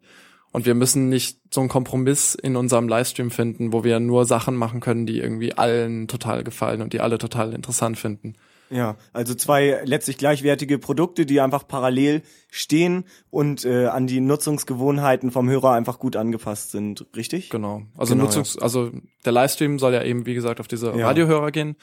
Und 0.53 0.67
wir 0.67 0.75
müssen 0.75 1.09
nicht 1.09 1.39
so 1.53 1.61
einen 1.61 1.69
Kompromiss 1.69 2.35
in 2.35 2.57
unserem 2.57 2.89
Livestream 2.89 3.31
finden, 3.31 3.73
wo 3.73 3.85
wir 3.85 4.01
nur 4.01 4.25
Sachen 4.25 4.57
machen 4.57 4.81
können, 4.81 5.07
die 5.07 5.19
irgendwie 5.19 5.55
allen 5.55 6.09
total 6.09 6.43
gefallen 6.43 6.83
und 6.83 6.93
die 6.93 7.01
alle 7.01 7.19
total 7.19 7.53
interessant 7.53 7.99
finden. 7.99 8.35
Ja, 8.71 8.97
also 9.13 9.35
zwei 9.35 9.81
letztlich 9.85 10.17
gleichwertige 10.17 10.79
Produkte, 10.79 11.27
die 11.27 11.41
einfach 11.41 11.67
parallel 11.67 12.23
stehen 12.51 13.05
und 13.29 13.65
äh, 13.65 13.87
an 13.87 14.07
die 14.07 14.21
Nutzungsgewohnheiten 14.21 15.33
vom 15.33 15.51
Hörer 15.51 15.73
einfach 15.73 15.99
gut 15.99 16.15
angepasst 16.15 16.71
sind, 16.71 17.05
richtig? 17.17 17.51
Genau. 17.51 17.83
Also 17.97 18.15
Genau, 18.15 18.27
Nutzungs, 18.27 18.57
also 18.59 18.93
der 19.25 19.33
Livestream 19.33 19.81
soll 19.81 19.93
ja 19.93 20.05
eben, 20.05 20.25
wie 20.25 20.35
gesagt, 20.35 20.61
auf 20.61 20.69
diese 20.69 20.97
Ja. 20.97 21.09
Radiohörer 21.09 21.51
gehen. 21.51 21.77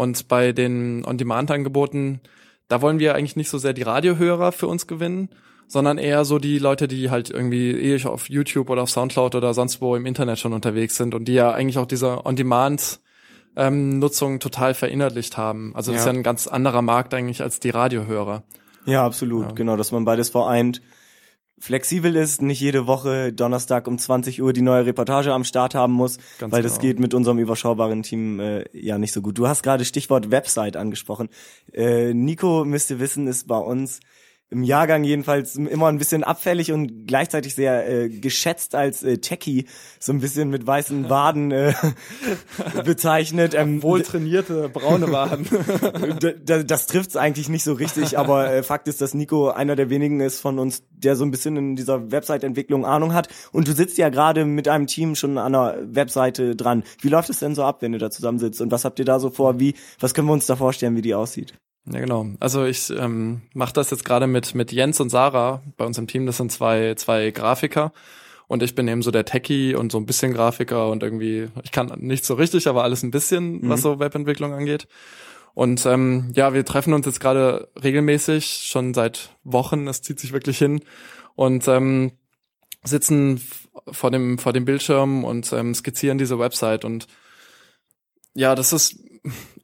Und 0.00 0.28
bei 0.28 0.52
den 0.52 1.04
On-Demand-Angeboten, 1.04 2.20
da 2.68 2.80
wollen 2.80 3.00
wir 3.00 3.14
eigentlich 3.14 3.36
nicht 3.36 3.50
so 3.50 3.58
sehr 3.58 3.74
die 3.74 3.82
Radiohörer 3.82 4.50
für 4.50 4.66
uns 4.66 4.86
gewinnen, 4.86 5.28
sondern 5.68 5.98
eher 5.98 6.24
so 6.24 6.38
die 6.38 6.58
Leute, 6.58 6.88
die 6.88 7.10
halt 7.10 7.28
irgendwie 7.28 7.72
eh 7.72 8.02
auf 8.06 8.30
YouTube 8.30 8.70
oder 8.70 8.80
auf 8.84 8.90
Soundcloud 8.90 9.34
oder 9.34 9.52
sonst 9.52 9.82
wo 9.82 9.94
im 9.94 10.06
Internet 10.06 10.38
schon 10.38 10.54
unterwegs 10.54 10.96
sind 10.96 11.14
und 11.14 11.26
die 11.26 11.34
ja 11.34 11.50
eigentlich 11.50 11.76
auch 11.76 11.84
diese 11.84 12.24
On-Demand 12.24 13.00
ähm, 13.56 13.98
Nutzung 13.98 14.40
total 14.40 14.72
verinnerlicht 14.72 15.36
haben. 15.36 15.76
Also 15.76 15.92
das 15.92 15.98
Ja. 15.98 16.10
ist 16.10 16.14
ja 16.14 16.18
ein 16.18 16.22
ganz 16.22 16.46
anderer 16.46 16.80
Markt 16.80 17.12
eigentlich 17.12 17.42
als 17.42 17.60
die 17.60 17.68
Radiohörer. 17.68 18.42
Ja, 18.86 19.04
absolut, 19.04 19.54
genau, 19.54 19.76
dass 19.76 19.92
man 19.92 20.06
beides 20.06 20.30
vereint. 20.30 20.80
Flexibel 21.60 22.16
ist, 22.16 22.40
nicht 22.40 22.58
jede 22.60 22.86
Woche 22.86 23.34
Donnerstag 23.34 23.86
um 23.86 23.98
20 23.98 24.40
Uhr 24.40 24.54
die 24.54 24.62
neue 24.62 24.86
Reportage 24.86 25.32
am 25.34 25.44
Start 25.44 25.74
haben 25.74 25.92
muss, 25.92 26.16
Ganz 26.38 26.52
weil 26.52 26.62
das 26.62 26.72
genau. 26.72 26.82
geht 26.82 27.00
mit 27.00 27.12
unserem 27.12 27.38
überschaubaren 27.38 28.02
Team 28.02 28.40
äh, 28.40 28.64
ja 28.72 28.96
nicht 28.96 29.12
so 29.12 29.20
gut. 29.20 29.36
Du 29.36 29.46
hast 29.46 29.62
gerade 29.62 29.84
Stichwort 29.84 30.30
Website 30.30 30.76
angesprochen. 30.76 31.28
Äh, 31.72 32.14
Nico, 32.14 32.64
müsst 32.64 32.90
ihr 32.90 32.98
wissen, 32.98 33.26
ist 33.26 33.46
bei 33.46 33.58
uns 33.58 34.00
im 34.50 34.64
Jahrgang 34.64 35.04
jedenfalls 35.04 35.54
immer 35.56 35.86
ein 35.86 35.98
bisschen 35.98 36.24
abfällig 36.24 36.72
und 36.72 37.06
gleichzeitig 37.06 37.54
sehr 37.54 37.88
äh, 37.88 38.08
geschätzt 38.08 38.74
als 38.74 39.02
äh, 39.02 39.18
Techie, 39.18 39.66
so 40.00 40.12
ein 40.12 40.20
bisschen 40.20 40.50
mit 40.50 40.66
weißen 40.66 41.08
Waden 41.08 41.52
äh, 41.52 41.72
bezeichnet. 42.84 43.54
Ähm, 43.54 43.82
Wohltrainierte 43.82 44.68
braune 44.68 45.12
Waden. 45.12 45.46
D- 46.20 46.34
d- 46.34 46.64
das 46.64 46.86
trifft's 46.86 47.16
eigentlich 47.16 47.48
nicht 47.48 47.64
so 47.64 47.72
richtig, 47.74 48.18
aber 48.18 48.52
äh, 48.52 48.62
Fakt 48.62 48.88
ist, 48.88 49.00
dass 49.00 49.14
Nico 49.14 49.50
einer 49.50 49.76
der 49.76 49.88
wenigen 49.90 50.20
ist 50.20 50.40
von 50.40 50.58
uns, 50.58 50.82
der 50.90 51.16
so 51.16 51.24
ein 51.24 51.30
bisschen 51.30 51.56
in 51.56 51.76
dieser 51.76 52.10
Website-Entwicklung 52.10 52.84
Ahnung 52.84 53.14
hat. 53.14 53.28
Und 53.52 53.68
du 53.68 53.72
sitzt 53.72 53.98
ja 53.98 54.08
gerade 54.08 54.44
mit 54.44 54.68
einem 54.68 54.86
Team 54.86 55.14
schon 55.14 55.38
an 55.38 55.52
der 55.52 55.78
Webseite 55.84 56.56
dran. 56.56 56.82
Wie 57.00 57.08
läuft 57.08 57.30
es 57.30 57.38
denn 57.38 57.54
so 57.54 57.62
ab, 57.64 57.82
wenn 57.82 57.92
ihr 57.92 57.98
da 57.98 58.10
zusammensitzt? 58.10 58.60
Und 58.60 58.70
was 58.72 58.84
habt 58.84 58.98
ihr 58.98 59.04
da 59.04 59.20
so 59.20 59.30
vor? 59.30 59.60
Wie, 59.60 59.74
was 60.00 60.12
können 60.14 60.26
wir 60.28 60.32
uns 60.32 60.46
da 60.46 60.56
vorstellen, 60.56 60.96
wie 60.96 61.02
die 61.02 61.14
aussieht? 61.14 61.54
Ja, 61.86 62.00
genau. 62.00 62.26
Also 62.40 62.64
ich 62.64 62.90
ähm, 62.90 63.42
mache 63.54 63.72
das 63.72 63.90
jetzt 63.90 64.04
gerade 64.04 64.26
mit 64.26 64.54
mit 64.54 64.72
Jens 64.72 65.00
und 65.00 65.10
Sarah 65.10 65.62
bei 65.76 65.84
uns 65.84 65.98
im 65.98 66.06
Team. 66.06 66.26
Das 66.26 66.36
sind 66.36 66.52
zwei 66.52 66.94
zwei 66.94 67.30
Grafiker 67.30 67.92
und 68.48 68.62
ich 68.62 68.74
bin 68.74 68.86
eben 68.88 69.02
so 69.02 69.10
der 69.10 69.24
Techie 69.24 69.74
und 69.74 69.90
so 69.90 69.98
ein 69.98 70.06
bisschen 70.06 70.34
Grafiker 70.34 70.88
und 70.90 71.02
irgendwie 71.02 71.48
ich 71.62 71.72
kann 71.72 71.92
nicht 71.98 72.24
so 72.24 72.34
richtig, 72.34 72.68
aber 72.68 72.84
alles 72.84 73.02
ein 73.02 73.10
bisschen, 73.10 73.62
mhm. 73.62 73.68
was 73.68 73.82
so 73.82 73.98
Webentwicklung 73.98 74.52
angeht. 74.52 74.88
Und 75.54 75.84
ähm, 75.86 76.32
ja, 76.34 76.54
wir 76.54 76.64
treffen 76.64 76.92
uns 76.94 77.06
jetzt 77.06 77.20
gerade 77.20 77.68
regelmäßig 77.82 78.62
schon 78.66 78.94
seit 78.94 79.36
Wochen. 79.42 79.88
Es 79.88 80.00
zieht 80.00 80.20
sich 80.20 80.32
wirklich 80.32 80.58
hin 80.58 80.80
und 81.34 81.66
ähm, 81.66 82.12
sitzen 82.84 83.40
vor 83.90 84.10
dem 84.10 84.38
vor 84.38 84.52
dem 84.52 84.64
Bildschirm 84.64 85.24
und 85.24 85.52
ähm, 85.52 85.74
skizzieren 85.74 86.18
diese 86.18 86.38
Website 86.38 86.84
und 86.84 87.06
ja, 88.34 88.54
das 88.54 88.72
ist 88.72 88.98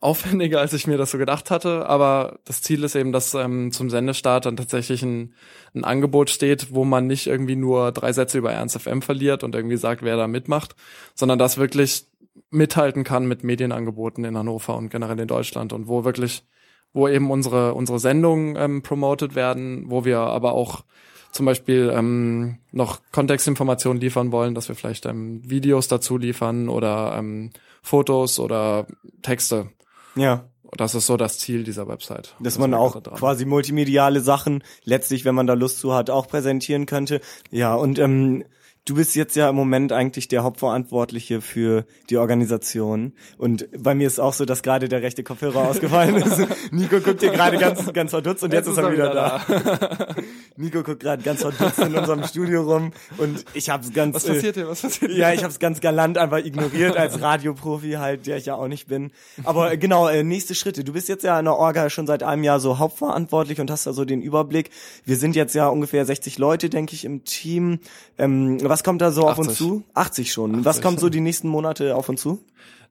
aufwendiger, 0.06 0.60
als 0.60 0.72
ich 0.72 0.86
mir 0.86 0.98
das 0.98 1.10
so 1.10 1.18
gedacht 1.18 1.50
hatte, 1.50 1.86
aber 1.88 2.38
das 2.44 2.62
Ziel 2.62 2.84
ist 2.84 2.94
eben, 2.94 3.10
dass 3.10 3.34
ähm, 3.34 3.72
zum 3.72 3.90
Sendestart 3.90 4.46
dann 4.46 4.56
tatsächlich 4.56 5.02
ein, 5.02 5.34
ein 5.74 5.82
Angebot 5.82 6.30
steht, 6.30 6.72
wo 6.72 6.84
man 6.84 7.08
nicht 7.08 7.26
irgendwie 7.26 7.56
nur 7.56 7.90
drei 7.90 8.12
Sätze 8.12 8.38
über 8.38 8.52
Ernst 8.52 8.80
FM 8.80 9.02
verliert 9.02 9.42
und 9.42 9.56
irgendwie 9.56 9.76
sagt, 9.76 10.02
wer 10.02 10.16
da 10.16 10.28
mitmacht, 10.28 10.76
sondern 11.16 11.40
das 11.40 11.58
wirklich 11.58 12.06
mithalten 12.50 13.02
kann 13.02 13.26
mit 13.26 13.42
Medienangeboten 13.42 14.24
in 14.24 14.38
Hannover 14.38 14.76
und 14.76 14.90
generell 14.90 15.18
in 15.18 15.26
Deutschland 15.26 15.72
und 15.72 15.88
wo 15.88 16.04
wirklich, 16.04 16.44
wo 16.92 17.08
eben 17.08 17.28
unsere 17.28 17.74
unsere 17.74 17.98
Sendungen 17.98 18.54
ähm, 18.56 18.82
promoted 18.82 19.34
werden, 19.34 19.90
wo 19.90 20.04
wir 20.04 20.20
aber 20.20 20.52
auch 20.52 20.84
zum 21.32 21.46
Beispiel 21.46 21.92
ähm, 21.92 22.58
noch 22.70 23.00
Kontextinformationen 23.10 24.00
liefern 24.00 24.30
wollen, 24.30 24.54
dass 24.54 24.68
wir 24.68 24.76
vielleicht 24.76 25.04
ähm, 25.04 25.40
Videos 25.44 25.88
dazu 25.88 26.16
liefern 26.16 26.68
oder 26.68 27.16
ähm, 27.18 27.50
Fotos 27.82 28.38
oder 28.38 28.86
Texte. 29.22 29.70
Ja. 30.16 30.44
Das 30.76 30.94
ist 30.94 31.06
so 31.06 31.16
das 31.16 31.38
Ziel 31.38 31.62
dieser 31.62 31.86
Website. 31.88 32.34
Dass 32.40 32.54
das 32.54 32.58
man 32.58 32.74
auch 32.74 33.00
quasi 33.02 33.44
multimediale 33.44 34.20
Sachen 34.20 34.64
letztlich, 34.84 35.24
wenn 35.24 35.34
man 35.34 35.46
da 35.46 35.54
Lust 35.54 35.78
zu 35.78 35.94
hat, 35.94 36.10
auch 36.10 36.26
präsentieren 36.26 36.86
könnte. 36.86 37.20
Ja, 37.50 37.74
und 37.74 37.98
ähm, 37.98 38.44
Du 38.86 38.94
bist 38.94 39.16
jetzt 39.16 39.34
ja 39.34 39.50
im 39.50 39.56
Moment 39.56 39.90
eigentlich 39.90 40.28
der 40.28 40.44
Hauptverantwortliche 40.44 41.40
für 41.40 41.86
die 42.08 42.18
Organisation. 42.18 43.14
Und 43.36 43.68
bei 43.76 43.96
mir 43.96 44.06
ist 44.06 44.20
auch 44.20 44.32
so, 44.32 44.44
dass 44.44 44.62
gerade 44.62 44.88
der 44.88 45.02
rechte 45.02 45.24
Kopfhörer 45.24 45.68
ausgefallen 45.68 46.14
ist. 46.14 46.38
Nico 46.70 47.00
guckt 47.00 47.18
hier 47.18 47.32
gerade 47.32 47.58
ganz, 47.58 47.92
ganz 47.92 48.12
verdutzt 48.12 48.44
und 48.44 48.52
jetzt, 48.52 48.68
jetzt 48.68 48.78
ist 48.78 48.78
er 48.78 48.92
wieder, 48.92 49.10
wieder 49.10 49.14
da. 49.14 49.42
da. 49.48 50.14
Nico 50.58 50.82
guckt 50.82 51.00
gerade 51.00 51.22
ganz 51.22 51.42
verdutzt 51.42 51.78
in 51.78 51.94
unserem 51.94 52.24
Studio 52.24 52.62
rum 52.62 52.92
und 53.18 53.44
ich 53.54 53.70
hab's 53.70 53.92
ganz... 53.92 54.14
Was 54.14 54.24
passiert 54.24 54.56
hier? 54.56 54.68
Was 54.68 54.82
passiert 54.82 55.10
hier? 55.10 55.20
Ja, 55.20 55.32
ich 55.32 55.44
hab's 55.44 55.58
ganz 55.58 55.80
galant 55.80 56.18
einfach 56.18 56.38
ignoriert 56.38 56.96
als 56.96 57.20
Radioprofi 57.20 57.92
halt, 57.92 58.26
der 58.26 58.36
ich 58.36 58.46
ja 58.46 58.54
auch 58.54 58.68
nicht 58.68 58.88
bin. 58.88 59.10
Aber 59.44 59.72
äh, 59.72 59.78
genau, 59.78 60.08
äh, 60.08 60.22
nächste 60.22 60.54
Schritte. 60.54 60.84
Du 60.84 60.92
bist 60.92 61.08
jetzt 61.08 61.24
ja 61.24 61.38
in 61.38 61.44
der 61.44 61.56
Orga 61.56 61.90
schon 61.90 62.06
seit 62.06 62.22
einem 62.22 62.44
Jahr 62.44 62.60
so 62.60 62.78
hauptverantwortlich 62.78 63.60
und 63.60 63.70
hast 63.70 63.86
da 63.86 63.92
so 63.92 64.04
den 64.04 64.22
Überblick. 64.22 64.70
Wir 65.04 65.16
sind 65.16 65.36
jetzt 65.36 65.54
ja 65.54 65.68
ungefähr 65.68 66.04
60 66.04 66.38
Leute, 66.38 66.70
denke 66.70 66.94
ich, 66.94 67.04
im 67.04 67.24
Team. 67.24 67.80
Ähm, 68.18 68.58
was 68.62 68.84
kommt 68.84 69.02
da 69.02 69.10
so 69.10 69.28
80. 69.28 69.30
auf 69.30 69.38
uns 69.38 69.58
zu? 69.58 69.82
80 69.94 70.32
schon. 70.32 70.50
80, 70.52 70.64
Was 70.64 70.80
kommt 70.80 71.00
so 71.00 71.08
die 71.08 71.20
nächsten 71.20 71.48
Monate 71.48 71.96
auf 71.96 72.08
uns 72.08 72.20
zu? 72.20 72.42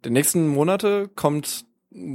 Die 0.04 0.10
nächsten 0.10 0.48
Monate 0.48 1.10
kommt 1.16 1.66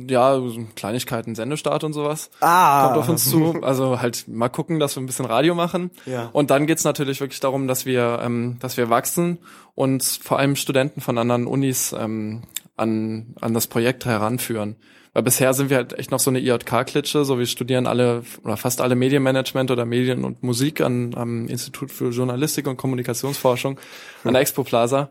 ja, 0.08 0.40
Kleinigkeiten, 0.75 1.34
Sendestart 1.34 1.84
und 1.84 1.92
sowas. 1.92 2.30
Ah. 2.40 2.87
Kommt 2.87 2.99
auf 2.99 3.08
uns 3.08 3.30
zu. 3.30 3.62
Also 3.62 4.00
halt 4.00 4.28
mal 4.28 4.49
gucken, 4.49 4.78
dass 4.78 4.96
wir 4.96 5.02
ein 5.02 5.06
bisschen 5.06 5.25
Radio 5.25 5.54
machen. 5.54 5.90
Ja. 6.06 6.28
Und 6.32 6.50
dann 6.50 6.66
geht's 6.66 6.84
natürlich 6.84 7.20
wirklich 7.20 7.40
darum, 7.40 7.66
dass 7.66 7.87
wir, 7.87 8.20
ähm, 8.22 8.56
dass 8.60 8.76
wir 8.76 8.90
wachsen 8.90 9.38
und 9.75 10.02
vor 10.02 10.38
allem 10.38 10.56
Studenten 10.56 11.00
von 11.00 11.16
anderen 11.18 11.46
Unis 11.46 11.94
ähm, 11.99 12.42
an, 12.76 13.34
an 13.40 13.54
das 13.54 13.66
Projekt 13.66 14.04
heranführen. 14.04 14.76
Weil 15.12 15.25
bisher 15.25 15.54
sind 15.54 15.70
wir 15.70 15.78
halt 15.78 15.99
echt 15.99 16.12
noch 16.12 16.20
so 16.20 16.30
eine 16.30 16.38
IJK-Klitsche, 16.38 17.25
so 17.25 17.38
wir 17.38 17.46
studieren 17.46 17.88
alle 17.88 18.22
oder 18.44 18.56
fast 18.56 18.80
alle 18.80 18.94
Medienmanagement 18.94 19.70
oder 19.70 19.84
Medien 19.84 20.25
und 20.25 20.42
Musik 20.44 20.80
an, 20.80 21.14
am 21.16 21.49
Institut 21.49 21.90
für 21.90 22.10
Journalistik 22.10 22.68
und 22.68 22.76
Kommunikationsforschung 22.76 23.80
an 24.22 24.34
der 24.34 24.42
Expo 24.42 24.62
Plaza. 24.62 25.10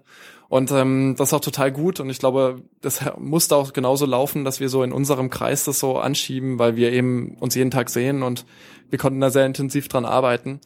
Und 0.49 0.71
ähm, 0.71 1.13
das 1.15 1.29
ist 1.29 1.33
auch 1.33 1.41
total 1.41 1.71
gut 1.71 1.99
und 1.99 2.09
ich 2.09 2.17
glaube, 2.17 2.63
das 2.81 3.01
muss 3.19 3.47
da 3.47 3.55
auch 3.55 3.71
genauso 3.71 4.07
laufen, 4.07 4.43
dass 4.43 4.59
wir 4.59 4.67
so 4.67 4.81
in 4.81 4.91
unserem 4.91 5.29
Kreis 5.29 5.63
das 5.63 5.79
so 5.79 5.99
anschieben, 5.99 6.57
weil 6.57 6.75
wir 6.75 6.91
eben 6.91 7.37
uns 7.39 7.53
jeden 7.53 7.69
Tag 7.69 7.91
sehen 7.91 8.23
und 8.23 8.45
wir 8.89 8.97
konnten 8.97 9.21
da 9.21 9.29
sehr 9.29 9.45
intensiv 9.45 9.87
dran 9.89 10.05
arbeiten. 10.05 10.59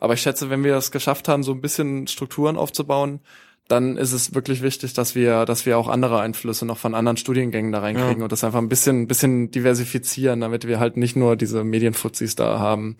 Aber 0.00 0.14
ich 0.14 0.22
schätze, 0.22 0.48
wenn 0.48 0.64
wir 0.64 0.76
es 0.76 0.90
geschafft 0.90 1.28
haben, 1.28 1.42
so 1.42 1.52
ein 1.52 1.60
bisschen 1.60 2.06
Strukturen 2.06 2.56
aufzubauen, 2.56 3.20
dann 3.68 3.98
ist 3.98 4.12
es 4.12 4.34
wirklich 4.34 4.62
wichtig, 4.62 4.94
dass 4.94 5.14
wir, 5.14 5.44
dass 5.44 5.66
wir 5.66 5.76
auch 5.76 5.88
andere 5.88 6.20
Einflüsse 6.20 6.64
noch 6.64 6.78
von 6.78 6.94
anderen 6.94 7.18
Studiengängen 7.18 7.72
da 7.72 7.80
reinkriegen 7.80 8.18
ja. 8.18 8.22
und 8.22 8.32
das 8.32 8.44
einfach 8.44 8.60
ein 8.60 8.68
bisschen, 8.68 9.02
ein 9.02 9.06
bisschen 9.06 9.50
diversifizieren, 9.50 10.40
damit 10.40 10.66
wir 10.66 10.80
halt 10.80 10.96
nicht 10.96 11.16
nur 11.16 11.36
diese 11.36 11.62
Medienfuzis 11.62 12.36
da 12.36 12.58
haben, 12.58 12.96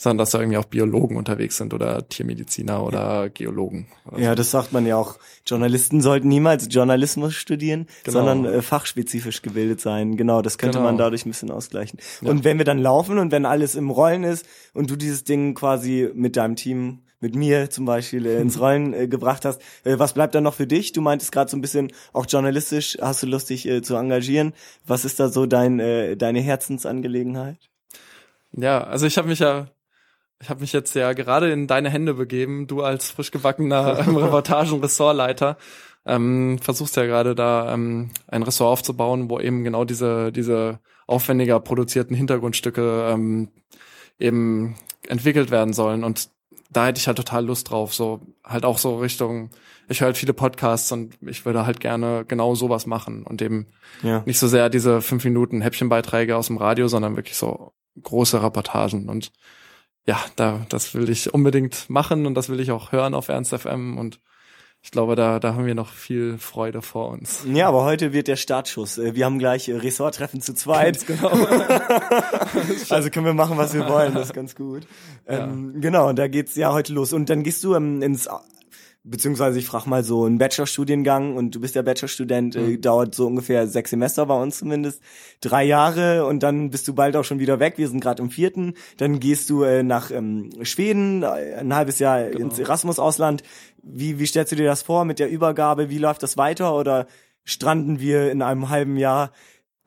sondern 0.00 0.16
dass 0.16 0.30
da 0.30 0.40
irgendwie 0.40 0.56
auch 0.56 0.64
Biologen 0.64 1.18
unterwegs 1.18 1.58
sind 1.58 1.74
oder 1.74 2.08
Tiermediziner 2.08 2.82
oder 2.82 3.28
Geologen. 3.28 3.86
Oder 4.10 4.18
ja, 4.18 4.30
so. 4.30 4.36
das 4.36 4.50
sagt 4.50 4.72
man 4.72 4.86
ja 4.86 4.96
auch. 4.96 5.18
Journalisten 5.46 6.00
sollten 6.00 6.26
niemals 6.26 6.68
Journalismus 6.70 7.34
studieren, 7.34 7.86
genau. 8.04 8.24
sondern 8.24 8.44
äh, 8.46 8.62
fachspezifisch 8.62 9.42
gebildet 9.42 9.82
sein. 9.82 10.16
Genau, 10.16 10.40
das 10.40 10.56
könnte 10.56 10.78
genau. 10.78 10.88
man 10.88 10.96
dadurch 10.96 11.26
ein 11.26 11.28
bisschen 11.28 11.50
ausgleichen. 11.50 12.00
Ja. 12.22 12.30
Und 12.30 12.44
wenn 12.44 12.56
wir 12.56 12.64
dann 12.64 12.78
laufen 12.78 13.18
und 13.18 13.30
wenn 13.30 13.44
alles 13.44 13.74
im 13.74 13.90
Rollen 13.90 14.24
ist 14.24 14.46
und 14.72 14.88
du 14.88 14.96
dieses 14.96 15.24
Ding 15.24 15.54
quasi 15.54 16.10
mit 16.14 16.34
deinem 16.34 16.56
Team 16.56 17.00
mit 17.20 17.34
mir 17.34 17.68
zum 17.68 17.84
Beispiel 17.84 18.24
äh, 18.24 18.40
ins 18.40 18.58
Rollen 18.60 18.94
äh, 18.94 19.06
gebracht 19.06 19.44
hast. 19.44 19.60
Äh, 19.84 19.98
was 19.98 20.14
bleibt 20.14 20.34
da 20.34 20.40
noch 20.40 20.54
für 20.54 20.66
dich? 20.66 20.92
Du 20.92 21.02
meintest 21.02 21.30
gerade 21.30 21.50
so 21.50 21.58
ein 21.58 21.60
bisschen 21.60 21.92
auch 22.14 22.24
journalistisch, 22.26 22.96
hast 23.02 23.22
du 23.22 23.26
Lust, 23.26 23.50
dich 23.50 23.68
äh, 23.68 23.82
zu 23.82 23.96
engagieren? 23.96 24.54
Was 24.86 25.04
ist 25.04 25.20
da 25.20 25.28
so 25.28 25.44
dein, 25.44 25.78
äh, 25.78 26.16
deine 26.16 26.40
Herzensangelegenheit? 26.40 27.58
Ja, 28.52 28.82
also 28.82 29.04
ich 29.04 29.18
habe 29.18 29.28
mich 29.28 29.40
ja 29.40 29.68
ich 30.40 30.48
habe 30.48 30.60
mich 30.60 30.72
jetzt 30.72 30.94
ja 30.94 31.12
gerade 31.12 31.52
in 31.52 31.66
deine 31.66 31.90
Hände 31.90 32.14
begeben, 32.14 32.66
du 32.66 32.82
als 32.82 33.10
frisch 33.10 33.30
gebackener 33.30 33.98
ähm, 34.00 34.16
Reportagen-Ressortleiter. 34.16 35.58
Ähm, 36.06 36.58
versuchst 36.58 36.96
ja 36.96 37.04
gerade 37.04 37.34
da 37.34 37.74
ähm, 37.74 38.10
ein 38.26 38.42
Ressort 38.42 38.72
aufzubauen, 38.72 39.28
wo 39.28 39.38
eben 39.38 39.64
genau 39.64 39.84
diese, 39.84 40.32
diese 40.32 40.80
aufwendiger 41.06 41.60
produzierten 41.60 42.16
Hintergrundstücke 42.16 43.10
ähm, 43.10 43.48
eben 44.18 44.76
entwickelt 45.06 45.50
werden 45.50 45.74
sollen. 45.74 46.04
Und 46.04 46.30
da 46.70 46.86
hätte 46.86 47.00
ich 47.00 47.06
halt 47.06 47.18
total 47.18 47.44
Lust 47.44 47.70
drauf, 47.70 47.94
so 47.94 48.20
halt 48.42 48.64
auch 48.64 48.78
so 48.78 48.98
Richtung, 48.98 49.50
ich 49.88 50.00
höre 50.00 50.06
halt 50.06 50.16
viele 50.16 50.32
Podcasts 50.32 50.90
und 50.90 51.18
ich 51.20 51.44
würde 51.44 51.66
halt 51.66 51.80
gerne 51.80 52.24
genau 52.26 52.54
sowas 52.54 52.86
machen 52.86 53.24
und 53.24 53.42
eben 53.42 53.66
ja. 54.02 54.22
nicht 54.24 54.38
so 54.38 54.48
sehr 54.48 54.70
diese 54.70 55.02
fünf 55.02 55.24
Minuten 55.24 55.60
Häppchenbeiträge 55.60 56.36
aus 56.36 56.46
dem 56.46 56.56
Radio, 56.56 56.88
sondern 56.88 57.16
wirklich 57.16 57.36
so 57.36 57.72
große 58.00 58.42
Reportagen 58.42 59.08
und 59.08 59.32
ja, 60.10 60.20
da, 60.34 60.66
das 60.68 60.92
will 60.96 61.08
ich 61.08 61.32
unbedingt 61.32 61.88
machen 61.88 62.26
und 62.26 62.34
das 62.34 62.48
will 62.48 62.58
ich 62.58 62.72
auch 62.72 62.90
hören 62.90 63.14
auf 63.14 63.28
Ernst 63.28 63.54
FM 63.54 63.96
und 63.96 64.18
ich 64.82 64.90
glaube, 64.90 65.14
da, 65.14 65.38
da 65.38 65.54
haben 65.54 65.66
wir 65.66 65.76
noch 65.76 65.92
viel 65.92 66.36
Freude 66.38 66.82
vor 66.82 67.10
uns. 67.10 67.46
Ja, 67.46 67.68
aber 67.68 67.84
heute 67.84 68.12
wird 68.12 68.26
der 68.26 68.34
Startschuss. 68.34 68.98
Äh, 68.98 69.14
wir 69.14 69.24
haben 69.24 69.38
gleich 69.38 69.68
äh, 69.68 69.76
Ressorttreffen 69.76 70.40
zu 70.40 70.52
zweit. 70.52 71.06
Ganz 71.06 71.20
genau. 71.20 71.28
also 72.88 73.10
können 73.10 73.26
wir 73.26 73.34
machen, 73.34 73.56
was 73.56 73.72
wir 73.72 73.88
wollen. 73.88 74.14
Das 74.14 74.28
ist 74.28 74.34
ganz 74.34 74.56
gut. 74.56 74.84
Ja. 75.28 75.44
Ähm, 75.44 75.80
genau, 75.80 76.12
da 76.12 76.26
geht's 76.26 76.56
ja 76.56 76.72
heute 76.72 76.92
los. 76.92 77.12
Und 77.12 77.30
dann 77.30 77.44
gehst 77.44 77.62
du 77.62 77.76
ähm, 77.76 78.02
ins 78.02 78.26
beziehungsweise 79.02 79.58
ich 79.58 79.66
frage 79.66 79.88
mal 79.88 80.04
so, 80.04 80.26
ein 80.26 80.38
Bachelorstudiengang 80.38 81.36
und 81.36 81.54
du 81.54 81.60
bist 81.60 81.74
ja 81.74 81.82
Bachelorstudent, 81.82 82.56
äh, 82.56 82.60
mhm. 82.60 82.74
äh, 82.74 82.78
dauert 82.78 83.14
so 83.14 83.26
ungefähr 83.26 83.66
sechs 83.66 83.90
Semester 83.90 84.26
bei 84.26 84.40
uns 84.40 84.58
zumindest, 84.58 85.02
drei 85.40 85.64
Jahre 85.64 86.26
und 86.26 86.42
dann 86.42 86.70
bist 86.70 86.86
du 86.86 86.94
bald 86.94 87.16
auch 87.16 87.24
schon 87.24 87.38
wieder 87.38 87.60
weg. 87.60 87.74
Wir 87.78 87.88
sind 87.88 88.00
gerade 88.00 88.22
im 88.22 88.30
vierten. 88.30 88.74
Dann 88.98 89.20
gehst 89.20 89.48
du 89.50 89.62
äh, 89.62 89.82
nach 89.82 90.10
ähm, 90.10 90.50
Schweden, 90.62 91.22
äh, 91.22 91.54
ein 91.58 91.74
halbes 91.74 91.98
Jahr 91.98 92.24
genau. 92.24 92.46
ins 92.46 92.58
Erasmus-Ausland. 92.58 93.42
Wie, 93.82 94.18
wie 94.18 94.26
stellst 94.26 94.52
du 94.52 94.56
dir 94.56 94.66
das 94.66 94.82
vor 94.82 95.04
mit 95.04 95.18
der 95.18 95.30
Übergabe? 95.30 95.88
Wie 95.88 95.98
läuft 95.98 96.22
das 96.22 96.36
weiter 96.36 96.76
oder 96.76 97.06
stranden 97.44 98.00
wir 98.00 98.30
in 98.30 98.42
einem 98.42 98.68
halben 98.68 98.96
Jahr 98.96 99.32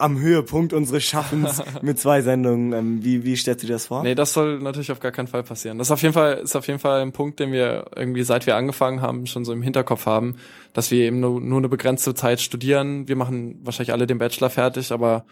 am 0.03 0.19
Höhepunkt 0.19 0.73
unseres 0.73 1.03
Schaffens 1.03 1.63
mit 1.81 1.97
zwei 1.97 2.21
Sendungen. 2.21 2.73
Ähm, 2.73 3.03
wie, 3.03 3.23
wie 3.23 3.35
stellst 3.35 3.63
du 3.63 3.67
dir 3.67 3.73
das 3.73 3.87
vor? 3.87 4.03
Nee, 4.03 4.15
das 4.15 4.33
soll 4.33 4.59
natürlich 4.59 4.91
auf 4.91 4.99
gar 4.99 5.11
keinen 5.11 5.27
Fall 5.27 5.43
passieren. 5.43 5.77
Das 5.77 5.87
ist 5.87 5.91
auf 5.91 6.01
jeden 6.01 6.13
Fall, 6.13 6.33
ist 6.43 6.55
auf 6.55 6.67
jeden 6.67 6.79
Fall 6.79 7.01
ein 7.01 7.13
Punkt, 7.13 7.39
den 7.39 7.51
wir 7.51 7.85
irgendwie 7.95 8.23
seit 8.23 8.45
wir 8.45 8.55
angefangen 8.55 9.01
haben, 9.01 9.25
schon 9.27 9.45
so 9.45 9.53
im 9.53 9.61
Hinterkopf 9.61 10.05
haben, 10.05 10.35
dass 10.73 10.91
wir 10.91 11.05
eben 11.05 11.19
nur, 11.19 11.39
nur 11.39 11.57
eine 11.57 11.69
begrenzte 11.69 12.13
Zeit 12.13 12.41
studieren. 12.41 13.07
Wir 13.07 13.15
machen 13.15 13.59
wahrscheinlich 13.63 13.93
alle 13.93 14.05
den 14.05 14.17
Bachelor 14.17 14.49
fertig, 14.49 14.91
aber 14.91 15.25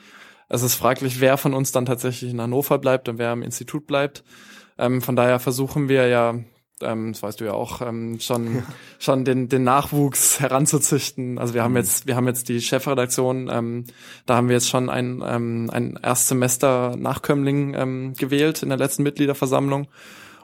es 0.47 0.63
ist 0.63 0.75
fraglich, 0.75 1.19
wer 1.19 1.37
von 1.37 1.53
uns 1.53 1.71
dann 1.71 1.85
tatsächlich 1.85 2.31
in 2.31 2.41
Hannover 2.41 2.77
bleibt 2.77 3.09
und 3.09 3.17
wer 3.17 3.33
im 3.33 3.43
Institut 3.43 3.87
bleibt. 3.87 4.23
Ähm, 4.77 5.01
von 5.01 5.15
daher 5.15 5.39
versuchen 5.39 5.89
wir 5.89 6.07
ja 6.07 6.35
ähm, 6.83 7.13
das 7.13 7.23
weißt 7.23 7.39
du 7.39 7.45
ja 7.45 7.53
auch, 7.53 7.81
ähm, 7.81 8.19
schon, 8.19 8.63
schon 8.99 9.25
den, 9.25 9.49
den 9.49 9.63
Nachwuchs 9.63 10.39
heranzuzüchten. 10.39 11.37
Also 11.37 11.53
wir 11.53 11.63
haben 11.63 11.71
mhm. 11.71 11.77
jetzt, 11.77 12.07
wir 12.07 12.15
haben 12.15 12.27
jetzt 12.27 12.49
die 12.49 12.61
Chefredaktion, 12.61 13.49
ähm, 13.51 13.85
da 14.25 14.35
haben 14.35 14.47
wir 14.47 14.55
jetzt 14.55 14.69
schon 14.69 14.89
ein, 14.89 15.23
ähm, 15.25 15.69
ein 15.71 15.97
Erstsemester 16.01 16.95
Nachkömmling 16.97 17.73
ähm, 17.75 18.13
gewählt 18.13 18.63
in 18.63 18.69
der 18.69 18.77
letzten 18.77 19.03
Mitgliederversammlung. 19.03 19.87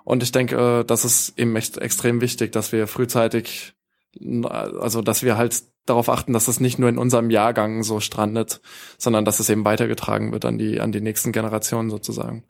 Und 0.03 0.23
ich 0.23 0.31
denke, 0.31 0.55
äh, 0.55 0.85
das 0.85 1.03
ist 1.03 1.37
eben 1.37 1.55
echt 1.55 1.77
extrem 1.77 2.21
wichtig, 2.21 2.51
dass 2.51 2.71
wir 2.71 2.87
frühzeitig, 2.87 3.73
also 4.21 5.01
dass 5.01 5.23
wir 5.23 5.37
halt 5.37 5.63
darauf 5.85 6.09
achten, 6.09 6.33
dass 6.33 6.47
es 6.47 6.59
nicht 6.59 6.79
nur 6.79 6.89
in 6.89 6.97
unserem 6.97 7.29
Jahrgang 7.29 7.83
so 7.83 7.99
strandet, 7.99 8.61
sondern 8.97 9.25
dass 9.25 9.39
es 9.39 9.49
eben 9.49 9.65
weitergetragen 9.65 10.31
wird 10.31 10.45
an 10.45 10.57
die, 10.57 10.79
an 10.79 10.91
die 10.91 11.01
nächsten 11.01 11.31
Generationen 11.31 11.89
sozusagen. 11.89 12.43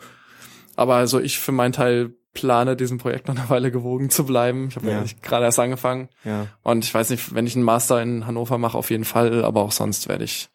Aber 0.76 0.96
also 0.96 1.20
ich 1.20 1.40
für 1.40 1.52
meinen 1.52 1.74
Teil 1.74 2.14
plane, 2.38 2.76
diesem 2.76 3.00
Projekt 3.00 3.28
noch 3.28 3.36
eine 3.36 3.50
Weile 3.50 3.72
gewogen 3.72 4.10
zu 4.10 4.26
bleiben. 4.26 4.68
Ich 4.70 4.76
habe 4.76 4.90
ja. 4.90 5.04
gerade 5.22 5.46
erst 5.46 5.60
angefangen. 5.60 6.08
Ja. 6.24 6.48
Und 6.64 6.86
ich 6.86 6.94
weiß 6.94 7.10
nicht, 7.10 7.34
wenn 7.34 7.48
ich 7.48 7.56
einen 7.56 7.66
Master 7.66 8.02
in 8.02 8.28
Hannover 8.28 8.58
mache, 8.58 8.78
auf 8.78 8.92
jeden 8.92 9.06
Fall, 9.06 9.44
aber 9.44 9.62
auch 9.62 9.72
sonst 9.72 10.08
werde 10.08 10.24
ich 10.24 10.50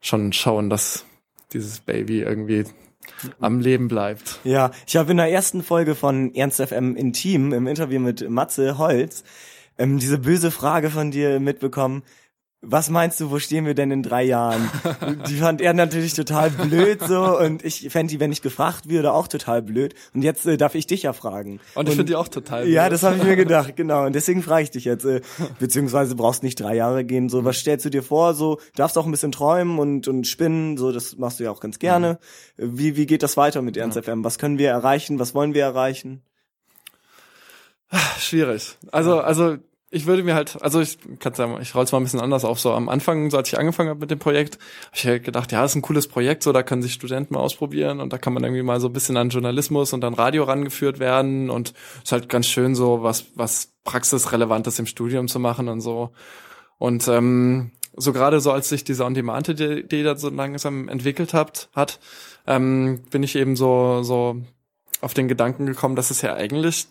schon 0.00 0.32
schauen, 0.32 0.68
dass 0.68 1.04
dieses 1.52 1.80
Baby 1.80 2.22
irgendwie 2.22 2.64
am 3.40 3.60
Leben 3.60 3.88
bleibt. 3.88 4.40
Ja, 4.42 4.72
ich 4.86 4.96
habe 4.96 5.12
in 5.12 5.16
der 5.16 5.30
ersten 5.30 5.62
Folge 5.62 5.94
von 5.94 6.34
Ernst 6.34 6.60
FM 6.60 6.96
Intim 6.96 7.52
im 7.52 7.66
Interview 7.66 8.00
mit 8.00 8.28
Matze 8.28 8.78
Holz 8.78 9.22
ähm, 9.78 9.98
diese 9.98 10.18
böse 10.18 10.50
Frage 10.50 10.90
von 10.90 11.10
dir 11.10 11.40
mitbekommen. 11.40 12.02
Was 12.64 12.90
meinst 12.90 13.18
du, 13.18 13.32
wo 13.32 13.40
stehen 13.40 13.66
wir 13.66 13.74
denn 13.74 13.90
in 13.90 14.04
drei 14.04 14.22
Jahren? 14.22 14.70
die 15.28 15.34
fand 15.34 15.60
er 15.60 15.74
natürlich 15.74 16.14
total 16.14 16.48
blöd 16.48 17.02
so 17.02 17.36
und 17.36 17.64
ich 17.64 17.90
fände 17.90 18.12
die, 18.12 18.20
wenn 18.20 18.30
ich 18.30 18.40
gefragt 18.40 18.88
würde, 18.88 19.12
auch 19.12 19.26
total 19.26 19.62
blöd. 19.62 19.94
Und 20.14 20.22
jetzt 20.22 20.46
äh, 20.46 20.56
darf 20.56 20.76
ich 20.76 20.86
dich 20.86 21.02
ja 21.02 21.12
fragen. 21.12 21.58
Und 21.74 21.88
ich 21.88 21.96
finde 21.96 22.12
die 22.12 22.14
auch 22.14 22.28
total 22.28 22.62
blöd. 22.62 22.72
Ja, 22.72 22.88
das 22.88 23.02
habe 23.02 23.16
ich 23.16 23.24
mir 23.24 23.34
gedacht, 23.34 23.74
genau. 23.76 24.06
Und 24.06 24.14
deswegen 24.14 24.44
frage 24.44 24.62
ich 24.62 24.70
dich 24.70 24.84
jetzt, 24.84 25.04
äh, 25.04 25.22
beziehungsweise 25.58 26.14
brauchst 26.14 26.44
nicht 26.44 26.60
drei 26.60 26.76
Jahre 26.76 27.04
gehen. 27.04 27.28
So, 27.28 27.44
was 27.44 27.58
stellst 27.58 27.84
du 27.84 27.90
dir 27.90 28.04
vor? 28.04 28.34
So, 28.34 28.60
darfst 28.76 28.96
auch 28.96 29.06
ein 29.06 29.10
bisschen 29.10 29.32
träumen 29.32 29.80
und, 29.80 30.06
und 30.06 30.28
spinnen, 30.28 30.76
so, 30.76 30.92
das 30.92 31.18
machst 31.18 31.40
du 31.40 31.44
ja 31.44 31.50
auch 31.50 31.60
ganz 31.60 31.80
gerne. 31.80 32.20
Mhm. 32.58 32.78
Wie, 32.78 32.96
wie 32.96 33.06
geht 33.06 33.24
das 33.24 33.36
weiter 33.36 33.60
mit 33.62 33.76
Ernst 33.76 33.96
ja. 33.96 34.02
FM? 34.02 34.22
Was 34.22 34.38
können 34.38 34.58
wir 34.58 34.70
erreichen? 34.70 35.18
Was 35.18 35.34
wollen 35.34 35.54
wir 35.54 35.64
erreichen? 35.64 36.22
Schwierig. 38.18 38.78
Also, 38.92 39.20
also 39.20 39.56
ich 39.94 40.06
würde 40.06 40.22
mir 40.22 40.34
halt, 40.34 40.60
also 40.62 40.80
ich 40.80 40.96
kann 41.18 41.34
sagen, 41.34 41.58
ich 41.60 41.74
roll's 41.74 41.92
mal 41.92 42.00
ein 42.00 42.04
bisschen 42.04 42.20
anders 42.20 42.46
auf. 42.46 42.58
So 42.58 42.72
am 42.72 42.88
Anfang, 42.88 43.30
so 43.30 43.36
als 43.36 43.48
ich 43.48 43.58
angefangen 43.58 43.90
habe 43.90 44.00
mit 44.00 44.10
dem 44.10 44.18
Projekt, 44.18 44.54
habe 44.86 44.96
ich 44.96 45.06
halt 45.06 45.22
gedacht, 45.22 45.52
ja, 45.52 45.62
ist 45.62 45.74
ein 45.74 45.82
cooles 45.82 46.08
Projekt, 46.08 46.42
so 46.42 46.50
da 46.50 46.62
können 46.62 46.80
sich 46.80 46.94
Studenten 46.94 47.34
mal 47.34 47.40
ausprobieren 47.40 48.00
und 48.00 48.10
da 48.10 48.16
kann 48.16 48.32
man 48.32 48.42
irgendwie 48.42 48.62
mal 48.62 48.80
so 48.80 48.88
ein 48.88 48.94
bisschen 48.94 49.18
an 49.18 49.28
Journalismus 49.28 49.92
und 49.92 50.02
an 50.02 50.14
Radio 50.14 50.44
rangeführt 50.44 50.98
werden 50.98 51.50
und 51.50 51.74
ist 52.02 52.10
halt 52.10 52.30
ganz 52.30 52.46
schön 52.46 52.74
so 52.74 53.02
was 53.02 53.26
was 53.34 53.74
praxisrelevantes 53.84 54.78
im 54.78 54.86
Studium 54.86 55.28
zu 55.28 55.38
machen 55.38 55.68
und 55.68 55.82
so. 55.82 56.10
Und 56.78 57.06
ähm, 57.08 57.72
so 57.94 58.14
gerade 58.14 58.40
so 58.40 58.50
als 58.50 58.70
sich 58.70 58.84
diese 58.84 59.04
On-Demand-Idee 59.04 60.02
da 60.02 60.16
so 60.16 60.30
langsam 60.30 60.88
entwickelt 60.88 61.34
hat, 61.34 61.68
hat 61.74 62.00
ähm, 62.46 63.02
bin 63.10 63.22
ich 63.22 63.36
eben 63.36 63.56
so 63.56 64.02
so 64.02 64.40
auf 65.02 65.12
den 65.12 65.28
Gedanken 65.28 65.66
gekommen, 65.66 65.96
dass 65.96 66.10
es 66.10 66.22
ja 66.22 66.32
eigentlich 66.32 66.86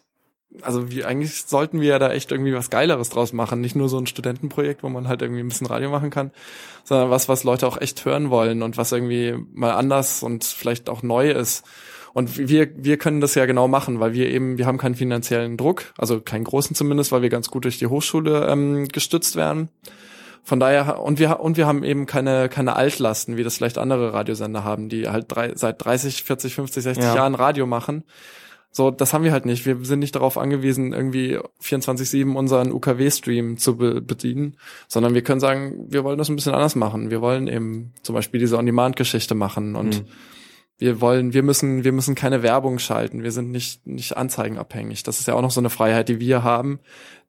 also 0.61 0.91
wie 0.91 1.03
eigentlich 1.03 1.43
sollten 1.43 1.81
wir 1.81 1.89
ja 1.89 1.99
da 1.99 2.11
echt 2.11 2.31
irgendwie 2.31 2.53
was 2.53 2.69
Geileres 2.69 3.09
draus 3.09 3.33
machen. 3.33 3.61
Nicht 3.61 3.75
nur 3.75 3.89
so 3.89 3.97
ein 3.97 4.07
Studentenprojekt, 4.07 4.83
wo 4.83 4.89
man 4.89 5.07
halt 5.07 5.21
irgendwie 5.21 5.41
ein 5.41 5.47
bisschen 5.47 5.67
Radio 5.67 5.89
machen 5.89 6.09
kann, 6.09 6.31
sondern 6.83 7.09
was, 7.09 7.29
was 7.29 7.43
Leute 7.43 7.67
auch 7.67 7.79
echt 7.79 8.05
hören 8.05 8.29
wollen 8.29 8.61
und 8.61 8.77
was 8.77 8.91
irgendwie 8.91 9.35
mal 9.53 9.71
anders 9.71 10.23
und 10.23 10.43
vielleicht 10.43 10.89
auch 10.89 11.03
neu 11.03 11.31
ist. 11.31 11.65
Und 12.13 12.37
wir, 12.37 12.69
wir 12.75 12.97
können 12.97 13.21
das 13.21 13.35
ja 13.35 13.45
genau 13.45 13.69
machen, 13.69 14.01
weil 14.01 14.13
wir 14.13 14.29
eben, 14.29 14.57
wir 14.57 14.65
haben 14.65 14.77
keinen 14.77 14.95
finanziellen 14.95 15.55
Druck, 15.55 15.93
also 15.97 16.19
keinen 16.19 16.43
großen 16.43 16.75
zumindest, 16.75 17.13
weil 17.13 17.21
wir 17.21 17.29
ganz 17.29 17.49
gut 17.49 17.63
durch 17.63 17.79
die 17.79 17.87
Hochschule 17.87 18.47
ähm, 18.47 18.89
gestützt 18.89 19.37
werden. 19.37 19.69
Von 20.43 20.59
daher, 20.59 20.99
und 20.99 21.19
wir, 21.19 21.39
und 21.39 21.55
wir 21.55 21.67
haben 21.67 21.83
eben 21.83 22.07
keine, 22.07 22.49
keine 22.49 22.75
Altlasten, 22.75 23.37
wie 23.37 23.43
das 23.43 23.57
vielleicht 23.57 23.77
andere 23.77 24.11
Radiosender 24.11 24.63
haben, 24.63 24.89
die 24.89 25.07
halt 25.07 25.25
drei, 25.29 25.53
seit 25.55 25.85
30, 25.85 26.23
40, 26.23 26.55
50, 26.55 26.83
60 26.83 27.03
ja. 27.05 27.15
Jahren 27.15 27.35
Radio 27.35 27.65
machen 27.65 28.03
so, 28.73 28.89
das 28.89 29.13
haben 29.13 29.25
wir 29.25 29.33
halt 29.33 29.45
nicht. 29.45 29.65
Wir 29.65 29.83
sind 29.83 29.99
nicht 29.99 30.15
darauf 30.15 30.37
angewiesen, 30.37 30.93
irgendwie 30.93 31.37
24-7 31.61 32.33
unseren 32.35 32.71
UKW-Stream 32.71 33.57
zu 33.57 33.75
be 33.75 34.01
bedienen, 34.01 34.57
sondern 34.87 35.13
wir 35.13 35.23
können 35.23 35.41
sagen, 35.41 35.87
wir 35.89 36.05
wollen 36.05 36.17
das 36.17 36.29
ein 36.29 36.37
bisschen 36.37 36.53
anders 36.53 36.75
machen. 36.75 37.11
Wir 37.11 37.21
wollen 37.21 37.47
eben 37.47 37.93
zum 38.01 38.15
Beispiel 38.15 38.39
diese 38.39 38.57
On-Demand-Geschichte 38.57 39.35
machen 39.35 39.75
und 39.75 39.99
mhm. 39.99 40.07
wir 40.77 41.01
wollen, 41.01 41.33
wir 41.33 41.43
müssen, 41.43 41.83
wir 41.83 41.91
müssen 41.91 42.15
keine 42.15 42.43
Werbung 42.43 42.79
schalten. 42.79 43.23
Wir 43.23 43.33
sind 43.33 43.51
nicht, 43.51 43.85
nicht 43.85 44.15
anzeigenabhängig. 44.15 45.03
Das 45.03 45.19
ist 45.19 45.27
ja 45.27 45.33
auch 45.33 45.41
noch 45.41 45.51
so 45.51 45.59
eine 45.59 45.69
Freiheit, 45.69 46.07
die 46.07 46.21
wir 46.21 46.43
haben, 46.43 46.79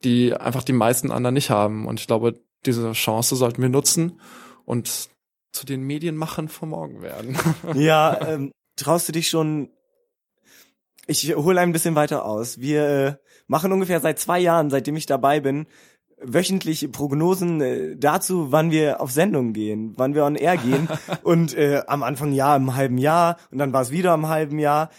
die 0.04 0.34
einfach 0.34 0.62
die 0.62 0.72
meisten 0.72 1.10
anderen 1.10 1.34
nicht 1.34 1.50
haben. 1.50 1.86
Und 1.88 1.98
ich 1.98 2.06
glaube, 2.06 2.40
diese 2.66 2.92
Chance 2.92 3.34
sollten 3.34 3.62
wir 3.62 3.68
nutzen 3.68 4.20
und 4.64 5.10
zu 5.50 5.66
den 5.66 5.82
Medienmachern 5.82 6.48
von 6.48 6.68
morgen 6.68 7.02
werden. 7.02 7.36
Ja, 7.74 8.28
ähm, 8.28 8.52
traust 8.76 9.08
du 9.08 9.12
dich 9.12 9.28
schon 9.28 9.70
ich 11.06 11.34
hole 11.34 11.60
ein 11.60 11.72
bisschen 11.72 11.94
weiter 11.94 12.24
aus. 12.24 12.60
Wir 12.60 12.88
äh, 12.88 13.14
machen 13.46 13.72
ungefähr 13.72 14.00
seit 14.00 14.18
zwei 14.18 14.38
Jahren, 14.38 14.70
seitdem 14.70 14.96
ich 14.96 15.06
dabei 15.06 15.40
bin, 15.40 15.66
wöchentlich 16.22 16.90
Prognosen 16.92 17.60
äh, 17.60 17.96
dazu, 17.96 18.52
wann 18.52 18.70
wir 18.70 19.00
auf 19.00 19.10
Sendung 19.10 19.52
gehen, 19.52 19.94
wann 19.96 20.14
wir 20.14 20.24
on 20.24 20.36
air 20.36 20.56
gehen. 20.56 20.88
und 21.22 21.56
äh, 21.56 21.82
am 21.86 22.02
Anfang 22.02 22.32
ja 22.32 22.56
im 22.56 22.74
halben 22.74 22.98
Jahr 22.98 23.36
und 23.50 23.58
dann 23.58 23.72
war 23.72 23.82
es 23.82 23.90
wieder 23.90 24.14
im 24.14 24.28
halben 24.28 24.58
Jahr. 24.58 24.90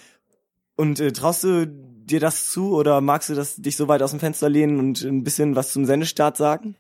Und 0.76 1.00
äh, 1.00 1.12
traust 1.12 1.44
du 1.44 1.68
dir 1.68 2.20
das 2.20 2.50
zu 2.50 2.76
oder 2.76 3.00
magst 3.00 3.30
du 3.30 3.36
das 3.36 3.56
dich 3.56 3.78
so 3.78 3.88
weit 3.88 4.02
aus 4.02 4.12
dem 4.12 4.20
Fenster 4.20 4.50
lehnen 4.50 4.80
und 4.80 5.02
ein 5.04 5.24
bisschen 5.24 5.56
was 5.56 5.72
zum 5.72 5.86
Sendestart 5.86 6.36
sagen? 6.36 6.76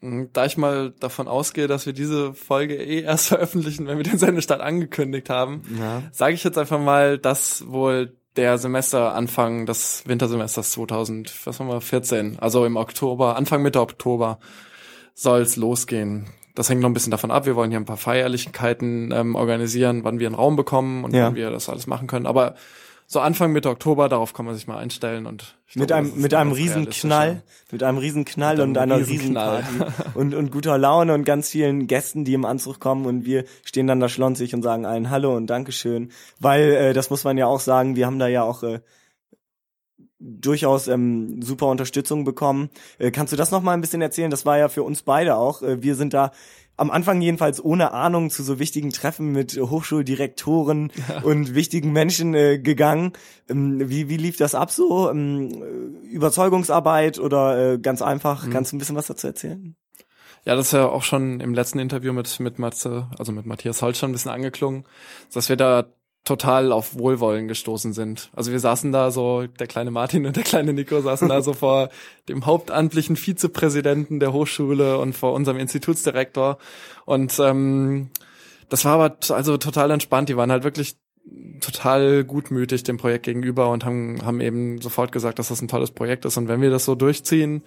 Mm, 0.00 0.24
da 0.32 0.44
ich 0.44 0.56
mal 0.56 0.92
davon 0.98 1.28
ausgehe, 1.28 1.68
dass 1.68 1.86
wir 1.86 1.92
diese 1.92 2.34
Folge 2.34 2.74
eh 2.76 3.02
erst 3.02 3.28
veröffentlichen, 3.28 3.86
wenn 3.86 3.98
wir 3.98 4.04
den 4.04 4.18
Sendestart 4.18 4.60
angekündigt 4.60 5.30
haben, 5.30 5.62
ja. 5.78 6.02
sage 6.12 6.34
ich 6.34 6.44
jetzt 6.44 6.58
einfach 6.58 6.80
mal, 6.80 7.18
dass 7.18 7.66
wohl 7.68 8.16
der 8.36 8.58
Semesteranfang 8.58 9.66
des 9.66 10.02
Wintersemesters 10.06 10.72
2000, 10.72 11.46
was 11.46 11.60
haben 11.60 11.68
wir, 11.68 11.80
14, 11.80 12.38
also 12.38 12.64
im 12.64 12.76
Oktober, 12.76 13.36
Anfang 13.36 13.62
Mitte 13.62 13.80
Oktober 13.80 14.38
soll's 15.14 15.56
losgehen. 15.56 16.26
Das 16.54 16.70
hängt 16.70 16.80
noch 16.80 16.88
ein 16.88 16.94
bisschen 16.94 17.10
davon 17.10 17.30
ab. 17.30 17.44
Wir 17.46 17.54
wollen 17.54 17.70
hier 17.70 17.80
ein 17.80 17.84
paar 17.84 17.96
Feierlichkeiten 17.96 19.12
ähm, 19.12 19.34
organisieren, 19.34 20.04
wann 20.04 20.18
wir 20.18 20.26
einen 20.26 20.34
Raum 20.34 20.56
bekommen 20.56 21.04
und 21.04 21.14
ja. 21.14 21.26
wann 21.26 21.34
wir 21.34 21.50
das 21.50 21.68
alles 21.68 21.86
machen 21.86 22.06
können. 22.06 22.26
Aber 22.26 22.54
so 23.06 23.20
Anfang 23.20 23.52
Mitte 23.52 23.70
Oktober, 23.70 24.08
darauf 24.08 24.32
kann 24.32 24.46
man 24.46 24.54
sich 24.54 24.66
mal 24.66 24.78
einstellen 24.78 25.26
und 25.26 25.56
mit 25.74 25.88
glaube, 25.88 25.94
einem 25.94 26.20
mit 26.20 26.34
einem 26.34 26.52
Riesenknall, 26.52 27.42
mit 27.70 27.82
einem 27.82 27.98
Riesenknall 27.98 28.60
und 28.60 28.76
einer 28.76 28.98
Riesenparty 28.98 29.84
und 30.14 30.34
und 30.34 30.50
guter 30.50 30.76
Laune 30.76 31.14
und 31.14 31.24
ganz 31.24 31.50
vielen 31.50 31.86
Gästen, 31.86 32.24
die 32.24 32.34
im 32.34 32.44
Anzug 32.44 32.80
kommen 32.80 33.06
und 33.06 33.24
wir 33.24 33.44
stehen 33.64 33.86
dann 33.86 34.00
da 34.00 34.08
schlonzig 34.08 34.54
und 34.54 34.62
sagen 34.62 34.86
allen 34.86 35.10
Hallo 35.10 35.36
und 35.36 35.48
Dankeschön, 35.48 36.10
weil 36.40 36.70
äh, 36.72 36.92
das 36.92 37.10
muss 37.10 37.24
man 37.24 37.38
ja 37.38 37.46
auch 37.46 37.60
sagen, 37.60 37.96
wir 37.96 38.06
haben 38.06 38.18
da 38.18 38.26
ja 38.26 38.42
auch 38.42 38.62
äh, 38.62 38.80
durchaus 40.18 40.88
ähm, 40.88 41.42
super 41.42 41.66
Unterstützung 41.66 42.24
bekommen. 42.24 42.70
Äh, 42.98 43.10
kannst 43.10 43.32
du 43.32 43.36
das 43.36 43.50
noch 43.50 43.62
mal 43.62 43.74
ein 43.74 43.80
bisschen 43.80 44.02
erzählen? 44.02 44.30
Das 44.30 44.46
war 44.46 44.58
ja 44.58 44.68
für 44.68 44.82
uns 44.82 45.02
beide 45.02 45.36
auch. 45.36 45.62
Äh, 45.62 45.82
wir 45.82 45.94
sind 45.94 46.14
da 46.14 46.32
am 46.76 46.90
Anfang 46.90 47.20
jedenfalls 47.20 47.64
ohne 47.64 47.92
Ahnung 47.92 48.30
zu 48.30 48.42
so 48.42 48.58
wichtigen 48.58 48.90
Treffen 48.90 49.32
mit 49.32 49.56
Hochschuldirektoren 49.56 50.92
ja. 51.08 51.22
und 51.22 51.54
wichtigen 51.54 51.92
Menschen 51.92 52.34
äh, 52.34 52.58
gegangen. 52.58 53.12
Ähm, 53.48 53.88
wie, 53.88 54.08
wie 54.08 54.16
lief 54.16 54.36
das 54.36 54.54
ab 54.54 54.70
so? 54.70 55.10
Ähm, 55.10 55.96
Überzeugungsarbeit 56.10 57.18
oder 57.18 57.74
äh, 57.74 57.78
ganz 57.78 58.02
einfach? 58.02 58.46
Mhm. 58.46 58.50
Kannst 58.50 58.72
du 58.72 58.76
ein 58.76 58.78
bisschen 58.78 58.96
was 58.96 59.06
dazu 59.06 59.26
erzählen? 59.26 59.76
Ja, 60.44 60.54
das 60.54 60.66
ist 60.66 60.72
ja 60.72 60.86
auch 60.86 61.02
schon 61.02 61.40
im 61.40 61.54
letzten 61.54 61.80
Interview 61.80 62.12
mit, 62.12 62.38
mit 62.38 62.58
Matze, 62.60 63.08
also 63.18 63.32
mit 63.32 63.46
Matthias 63.46 63.82
Holz 63.82 63.98
schon 63.98 64.10
ein 64.10 64.12
bisschen 64.12 64.30
angeklungen, 64.30 64.84
dass 65.32 65.48
wir 65.48 65.56
da 65.56 65.86
total 66.26 66.72
auf 66.72 66.98
Wohlwollen 66.98 67.46
gestoßen 67.46 67.92
sind. 67.92 68.30
Also 68.34 68.50
wir 68.50 68.58
saßen 68.58 68.90
da 68.90 69.12
so, 69.12 69.46
der 69.46 69.68
kleine 69.68 69.92
Martin 69.92 70.26
und 70.26 70.36
der 70.36 70.42
kleine 70.42 70.72
Nico 70.72 71.00
saßen 71.00 71.28
da 71.28 71.40
so 71.40 71.52
vor 71.54 71.88
dem 72.28 72.44
hauptamtlichen 72.44 73.16
Vizepräsidenten 73.16 74.18
der 74.18 74.32
Hochschule 74.32 74.98
und 74.98 75.14
vor 75.14 75.32
unserem 75.32 75.56
Institutsdirektor. 75.56 76.58
Und 77.04 77.38
ähm, 77.38 78.10
das 78.68 78.84
war 78.84 78.94
aber 78.94 79.16
also 79.34 79.56
total 79.56 79.92
entspannt. 79.92 80.28
Die 80.28 80.36
waren 80.36 80.50
halt 80.50 80.64
wirklich 80.64 80.96
total 81.60 82.24
gutmütig 82.24 82.82
dem 82.82 82.96
Projekt 82.96 83.24
gegenüber 83.24 83.70
und 83.70 83.84
haben, 83.84 84.24
haben 84.24 84.40
eben 84.40 84.80
sofort 84.80 85.12
gesagt, 85.12 85.38
dass 85.38 85.48
das 85.48 85.62
ein 85.62 85.68
tolles 85.68 85.92
Projekt 85.92 86.24
ist. 86.24 86.36
Und 86.36 86.48
wenn 86.48 86.60
wir 86.60 86.70
das 86.70 86.84
so 86.84 86.96
durchziehen 86.96 87.62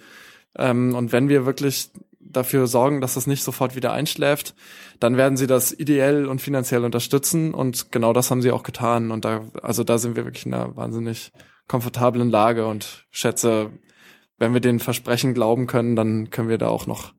ähm, 0.56 0.94
und 0.94 1.12
wenn 1.12 1.30
wir 1.30 1.46
wirklich 1.46 1.90
dafür 2.32 2.66
sorgen, 2.66 3.00
dass 3.00 3.14
das 3.14 3.26
nicht 3.26 3.42
sofort 3.42 3.76
wieder 3.76 3.92
einschläft, 3.92 4.54
dann 4.98 5.16
werden 5.16 5.36
sie 5.36 5.46
das 5.46 5.72
ideell 5.72 6.26
und 6.26 6.40
finanziell 6.40 6.84
unterstützen 6.84 7.54
und 7.54 7.92
genau 7.92 8.12
das 8.12 8.30
haben 8.30 8.42
sie 8.42 8.52
auch 8.52 8.62
getan 8.62 9.10
und 9.10 9.24
da 9.24 9.44
also 9.62 9.84
da 9.84 9.98
sind 9.98 10.16
wir 10.16 10.24
wirklich 10.24 10.46
in 10.46 10.54
einer 10.54 10.76
wahnsinnig 10.76 11.32
komfortablen 11.68 12.30
Lage 12.30 12.66
und 12.66 13.06
schätze, 13.10 13.70
wenn 14.38 14.54
wir 14.54 14.60
den 14.60 14.80
Versprechen 14.80 15.34
glauben 15.34 15.66
können, 15.66 15.94
dann 15.96 16.30
können 16.30 16.48
wir 16.48 16.58
da 16.58 16.68
auch 16.68 16.86
noch 16.86 17.12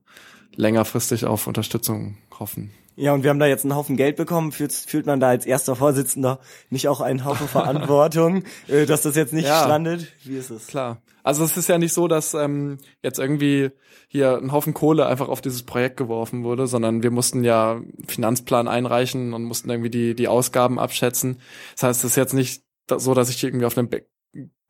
längerfristig 0.56 1.26
auf 1.26 1.48
Unterstützung 1.48 2.18
hoffen. 2.40 2.72
Ja, 3.02 3.14
und 3.16 3.24
wir 3.24 3.32
haben 3.32 3.40
da 3.40 3.48
jetzt 3.48 3.66
einen 3.66 3.76
Haufen 3.76 3.98
Geld 3.98 4.16
bekommen. 4.16 4.52
Fühlt, 4.52 4.72
fühlt 4.72 5.08
man 5.08 5.20
da 5.20 5.30
als 5.30 5.48
erster 5.48 5.76
Vorsitzender 5.76 6.40
nicht 6.70 6.88
auch 6.88 7.02
einen 7.02 7.26
Haufen 7.26 7.48
Verantwortung, 7.48 8.44
äh, 8.68 8.86
dass 8.86 9.02
das 9.02 9.16
jetzt 9.16 9.34
nicht 9.34 9.48
ja, 9.48 9.64
strandet? 9.64 10.14
Wie 10.24 10.38
ist 10.38 10.52
es? 10.52 10.68
Klar. 10.68 11.02
Also 11.24 11.44
es 11.44 11.58
ist 11.58 11.68
ja 11.68 11.80
nicht 11.80 11.94
so, 11.94 12.08
dass 12.08 12.36
ähm, 12.36 12.78
jetzt 13.02 13.18
irgendwie 13.18 13.72
hier 14.08 14.38
ein 14.38 14.52
Haufen 14.52 14.76
Kohle 14.76 15.08
einfach 15.08 15.30
auf 15.30 15.42
dieses 15.42 15.64
Projekt 15.64 15.98
geworfen 15.98 16.44
wurde, 16.44 16.68
sondern 16.68 17.02
wir 17.02 17.10
mussten 17.10 17.44
ja 17.44 17.82
Finanzplan 18.08 18.68
einreichen 18.68 19.34
und 19.34 19.46
mussten 19.46 19.72
irgendwie 19.72 19.90
die, 19.90 20.14
die 20.14 20.28
Ausgaben 20.28 20.78
abschätzen. 20.78 21.42
Das 21.74 21.84
heißt, 21.84 22.04
es 22.04 22.12
ist 22.12 22.18
jetzt 22.18 22.36
nicht 22.36 22.64
so, 22.88 23.16
dass 23.16 23.32
ich 23.32 23.44
irgendwie 23.44 23.66
auf 23.66 23.76
einem 23.80 23.90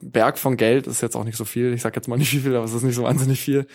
Berg 0.02 0.38
von 0.38 0.58
Geld 0.58 0.88
ist 0.88 1.02
jetzt 1.02 1.16
auch 1.16 1.24
nicht 1.24 1.38
so 1.38 1.46
viel. 1.46 1.74
Ich 1.74 1.82
sag 1.82 1.96
jetzt 1.96 2.08
mal 2.08 2.18
nicht 2.18 2.34
wie 2.34 2.40
viel, 2.40 2.56
aber 2.56 2.66
es 2.66 2.74
ist 2.74 2.84
nicht 2.84 2.96
so 2.96 3.04
wahnsinnig 3.04 3.40
viel. 3.40 3.68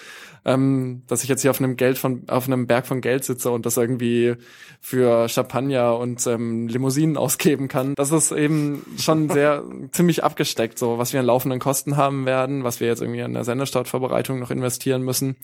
Ähm, 0.45 1.03
dass 1.07 1.23
ich 1.23 1.29
jetzt 1.29 1.43
hier 1.43 1.51
auf 1.51 1.61
einem 1.61 1.77
Geld 1.77 1.99
von, 1.99 2.29
auf 2.29 2.47
einem 2.47 2.67
Berg 2.67 2.87
von 2.87 3.01
Geld 3.01 3.25
sitze 3.25 3.51
und 3.51 3.67
das 3.67 3.77
irgendwie 3.77 4.37
für 4.81 5.29
Champagner 5.29 5.99
und 5.99 6.27
ähm, 6.27 6.69
Limousinen 6.69 7.17
ausgeben 7.17 7.69
kann. 7.69 7.95
Das 7.97 8.13
ist 8.13 8.33
eben 8.33 8.85
schon 8.99 9.29
sehr 9.31 9.65
ziemlich 9.93 10.23
abgesteckt, 10.23 10.79
so 10.79 10.99
was 10.99 11.13
wir 11.13 11.21
an 11.21 11.27
laufenden 11.27 11.61
Kosten 11.61 11.97
haben 11.97 12.27
werden, 12.27 12.65
was 12.65 12.81
wir 12.81 12.87
jetzt 12.87 13.03
irgendwie 13.03 13.23
an 13.23 13.35
der 13.35 13.45
Sendestartvorbereitung 13.45 14.39
noch 14.39 14.51
investieren 14.51 15.03
müssen. 15.03 15.37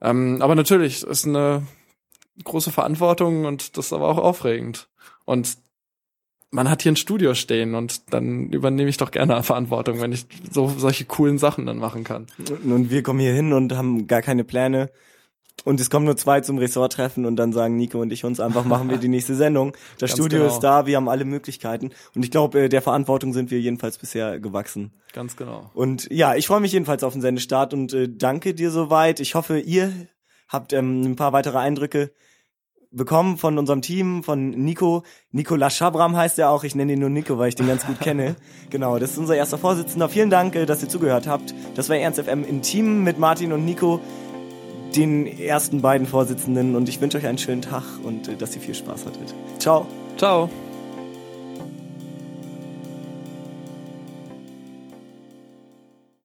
Ähm, 0.00 0.38
aber 0.40 0.54
natürlich 0.54 1.02
ist 1.02 1.26
eine 1.26 1.66
große 2.44 2.70
Verantwortung 2.70 3.44
und 3.44 3.76
das 3.76 3.86
ist 3.86 3.92
aber 3.92 4.08
auch 4.08 4.18
aufregend. 4.18 4.88
Und 5.24 5.56
man 6.50 6.68
hat 6.68 6.82
hier 6.82 6.92
ein 6.92 6.96
Studio 6.96 7.34
stehen 7.34 7.74
und 7.74 8.12
dann 8.12 8.50
übernehme 8.50 8.88
ich 8.88 8.96
doch 8.96 9.10
gerne 9.10 9.42
Verantwortung, 9.42 10.00
wenn 10.00 10.12
ich 10.12 10.26
so 10.50 10.68
solche 10.68 11.04
coolen 11.04 11.38
Sachen 11.38 11.66
dann 11.66 11.78
machen 11.78 12.04
kann. 12.04 12.26
Und 12.64 12.90
wir 12.90 13.02
kommen 13.02 13.20
hier 13.20 13.34
hin 13.34 13.52
und 13.52 13.74
haben 13.74 14.06
gar 14.06 14.22
keine 14.22 14.44
Pläne. 14.44 14.90
Und 15.64 15.78
es 15.78 15.90
kommen 15.90 16.06
nur 16.06 16.16
zwei 16.16 16.40
zum 16.40 16.56
Ressorttreffen 16.56 17.26
und 17.26 17.36
dann 17.36 17.52
sagen 17.52 17.76
Nico 17.76 18.00
und 18.00 18.12
ich 18.12 18.24
uns 18.24 18.40
einfach, 18.40 18.64
machen 18.64 18.88
wir 18.88 18.96
die 18.96 19.08
nächste 19.08 19.34
Sendung. 19.34 19.76
Das 19.98 20.10
Studio 20.10 20.40
genau. 20.40 20.52
ist 20.54 20.60
da, 20.60 20.86
wir 20.86 20.96
haben 20.96 21.08
alle 21.08 21.26
Möglichkeiten. 21.26 21.90
Und 22.14 22.24
ich 22.24 22.30
glaube, 22.30 22.62
äh, 22.62 22.68
der 22.70 22.80
Verantwortung 22.80 23.34
sind 23.34 23.50
wir 23.50 23.60
jedenfalls 23.60 23.98
bisher 23.98 24.40
gewachsen. 24.40 24.92
Ganz 25.12 25.36
genau. 25.36 25.70
Und 25.74 26.10
ja, 26.10 26.34
ich 26.34 26.46
freue 26.46 26.60
mich 26.60 26.72
jedenfalls 26.72 27.04
auf 27.04 27.12
den 27.12 27.20
Sendestart 27.20 27.74
und 27.74 27.92
äh, 27.92 28.08
danke 28.08 28.54
dir 28.54 28.70
soweit. 28.70 29.20
Ich 29.20 29.34
hoffe, 29.34 29.58
ihr 29.58 29.92
habt 30.48 30.72
ähm, 30.72 31.02
ein 31.02 31.16
paar 31.16 31.34
weitere 31.34 31.58
Eindrücke 31.58 32.10
bekommen 32.92 33.36
von 33.38 33.58
unserem 33.58 33.82
Team, 33.82 34.22
von 34.22 34.50
Nico. 34.50 35.04
Nicolas 35.32 35.76
Schabram 35.76 36.16
heißt 36.16 36.38
er 36.38 36.50
auch. 36.50 36.64
Ich 36.64 36.74
nenne 36.74 36.94
ihn 36.94 37.00
nur 37.00 37.10
Nico, 37.10 37.38
weil 37.38 37.48
ich 37.48 37.54
den 37.54 37.66
ganz 37.66 37.86
gut 37.86 38.00
kenne. 38.00 38.36
Genau, 38.70 39.00
das 39.00 39.12
ist 39.12 39.18
unser 39.18 39.34
erster 39.34 39.58
Vorsitzender. 39.58 40.08
Vielen 40.08 40.30
Dank, 40.30 40.54
äh, 40.54 40.64
dass 40.64 40.80
ihr 40.80 40.88
zugehört 40.88 41.26
habt. 41.26 41.54
Das 41.74 41.88
war 41.88 41.96
Ernst 41.96 42.20
FM 42.20 42.44
im 42.44 42.62
Team 42.62 43.02
mit 43.02 43.18
Martin 43.18 43.52
und 43.52 43.64
Nico, 43.64 44.00
den 44.94 45.26
ersten 45.26 45.82
beiden 45.82 46.06
Vorsitzenden. 46.06 46.76
Und 46.76 46.88
ich 46.88 47.00
wünsche 47.00 47.18
euch 47.18 47.26
einen 47.26 47.38
schönen 47.38 47.62
Tag 47.62 47.82
und 48.04 48.28
äh, 48.28 48.36
dass 48.36 48.54
ihr 48.54 48.62
viel 48.62 48.74
Spaß 48.74 49.06
hattet. 49.06 49.34
Ciao. 49.58 49.86
Ciao. 50.16 50.48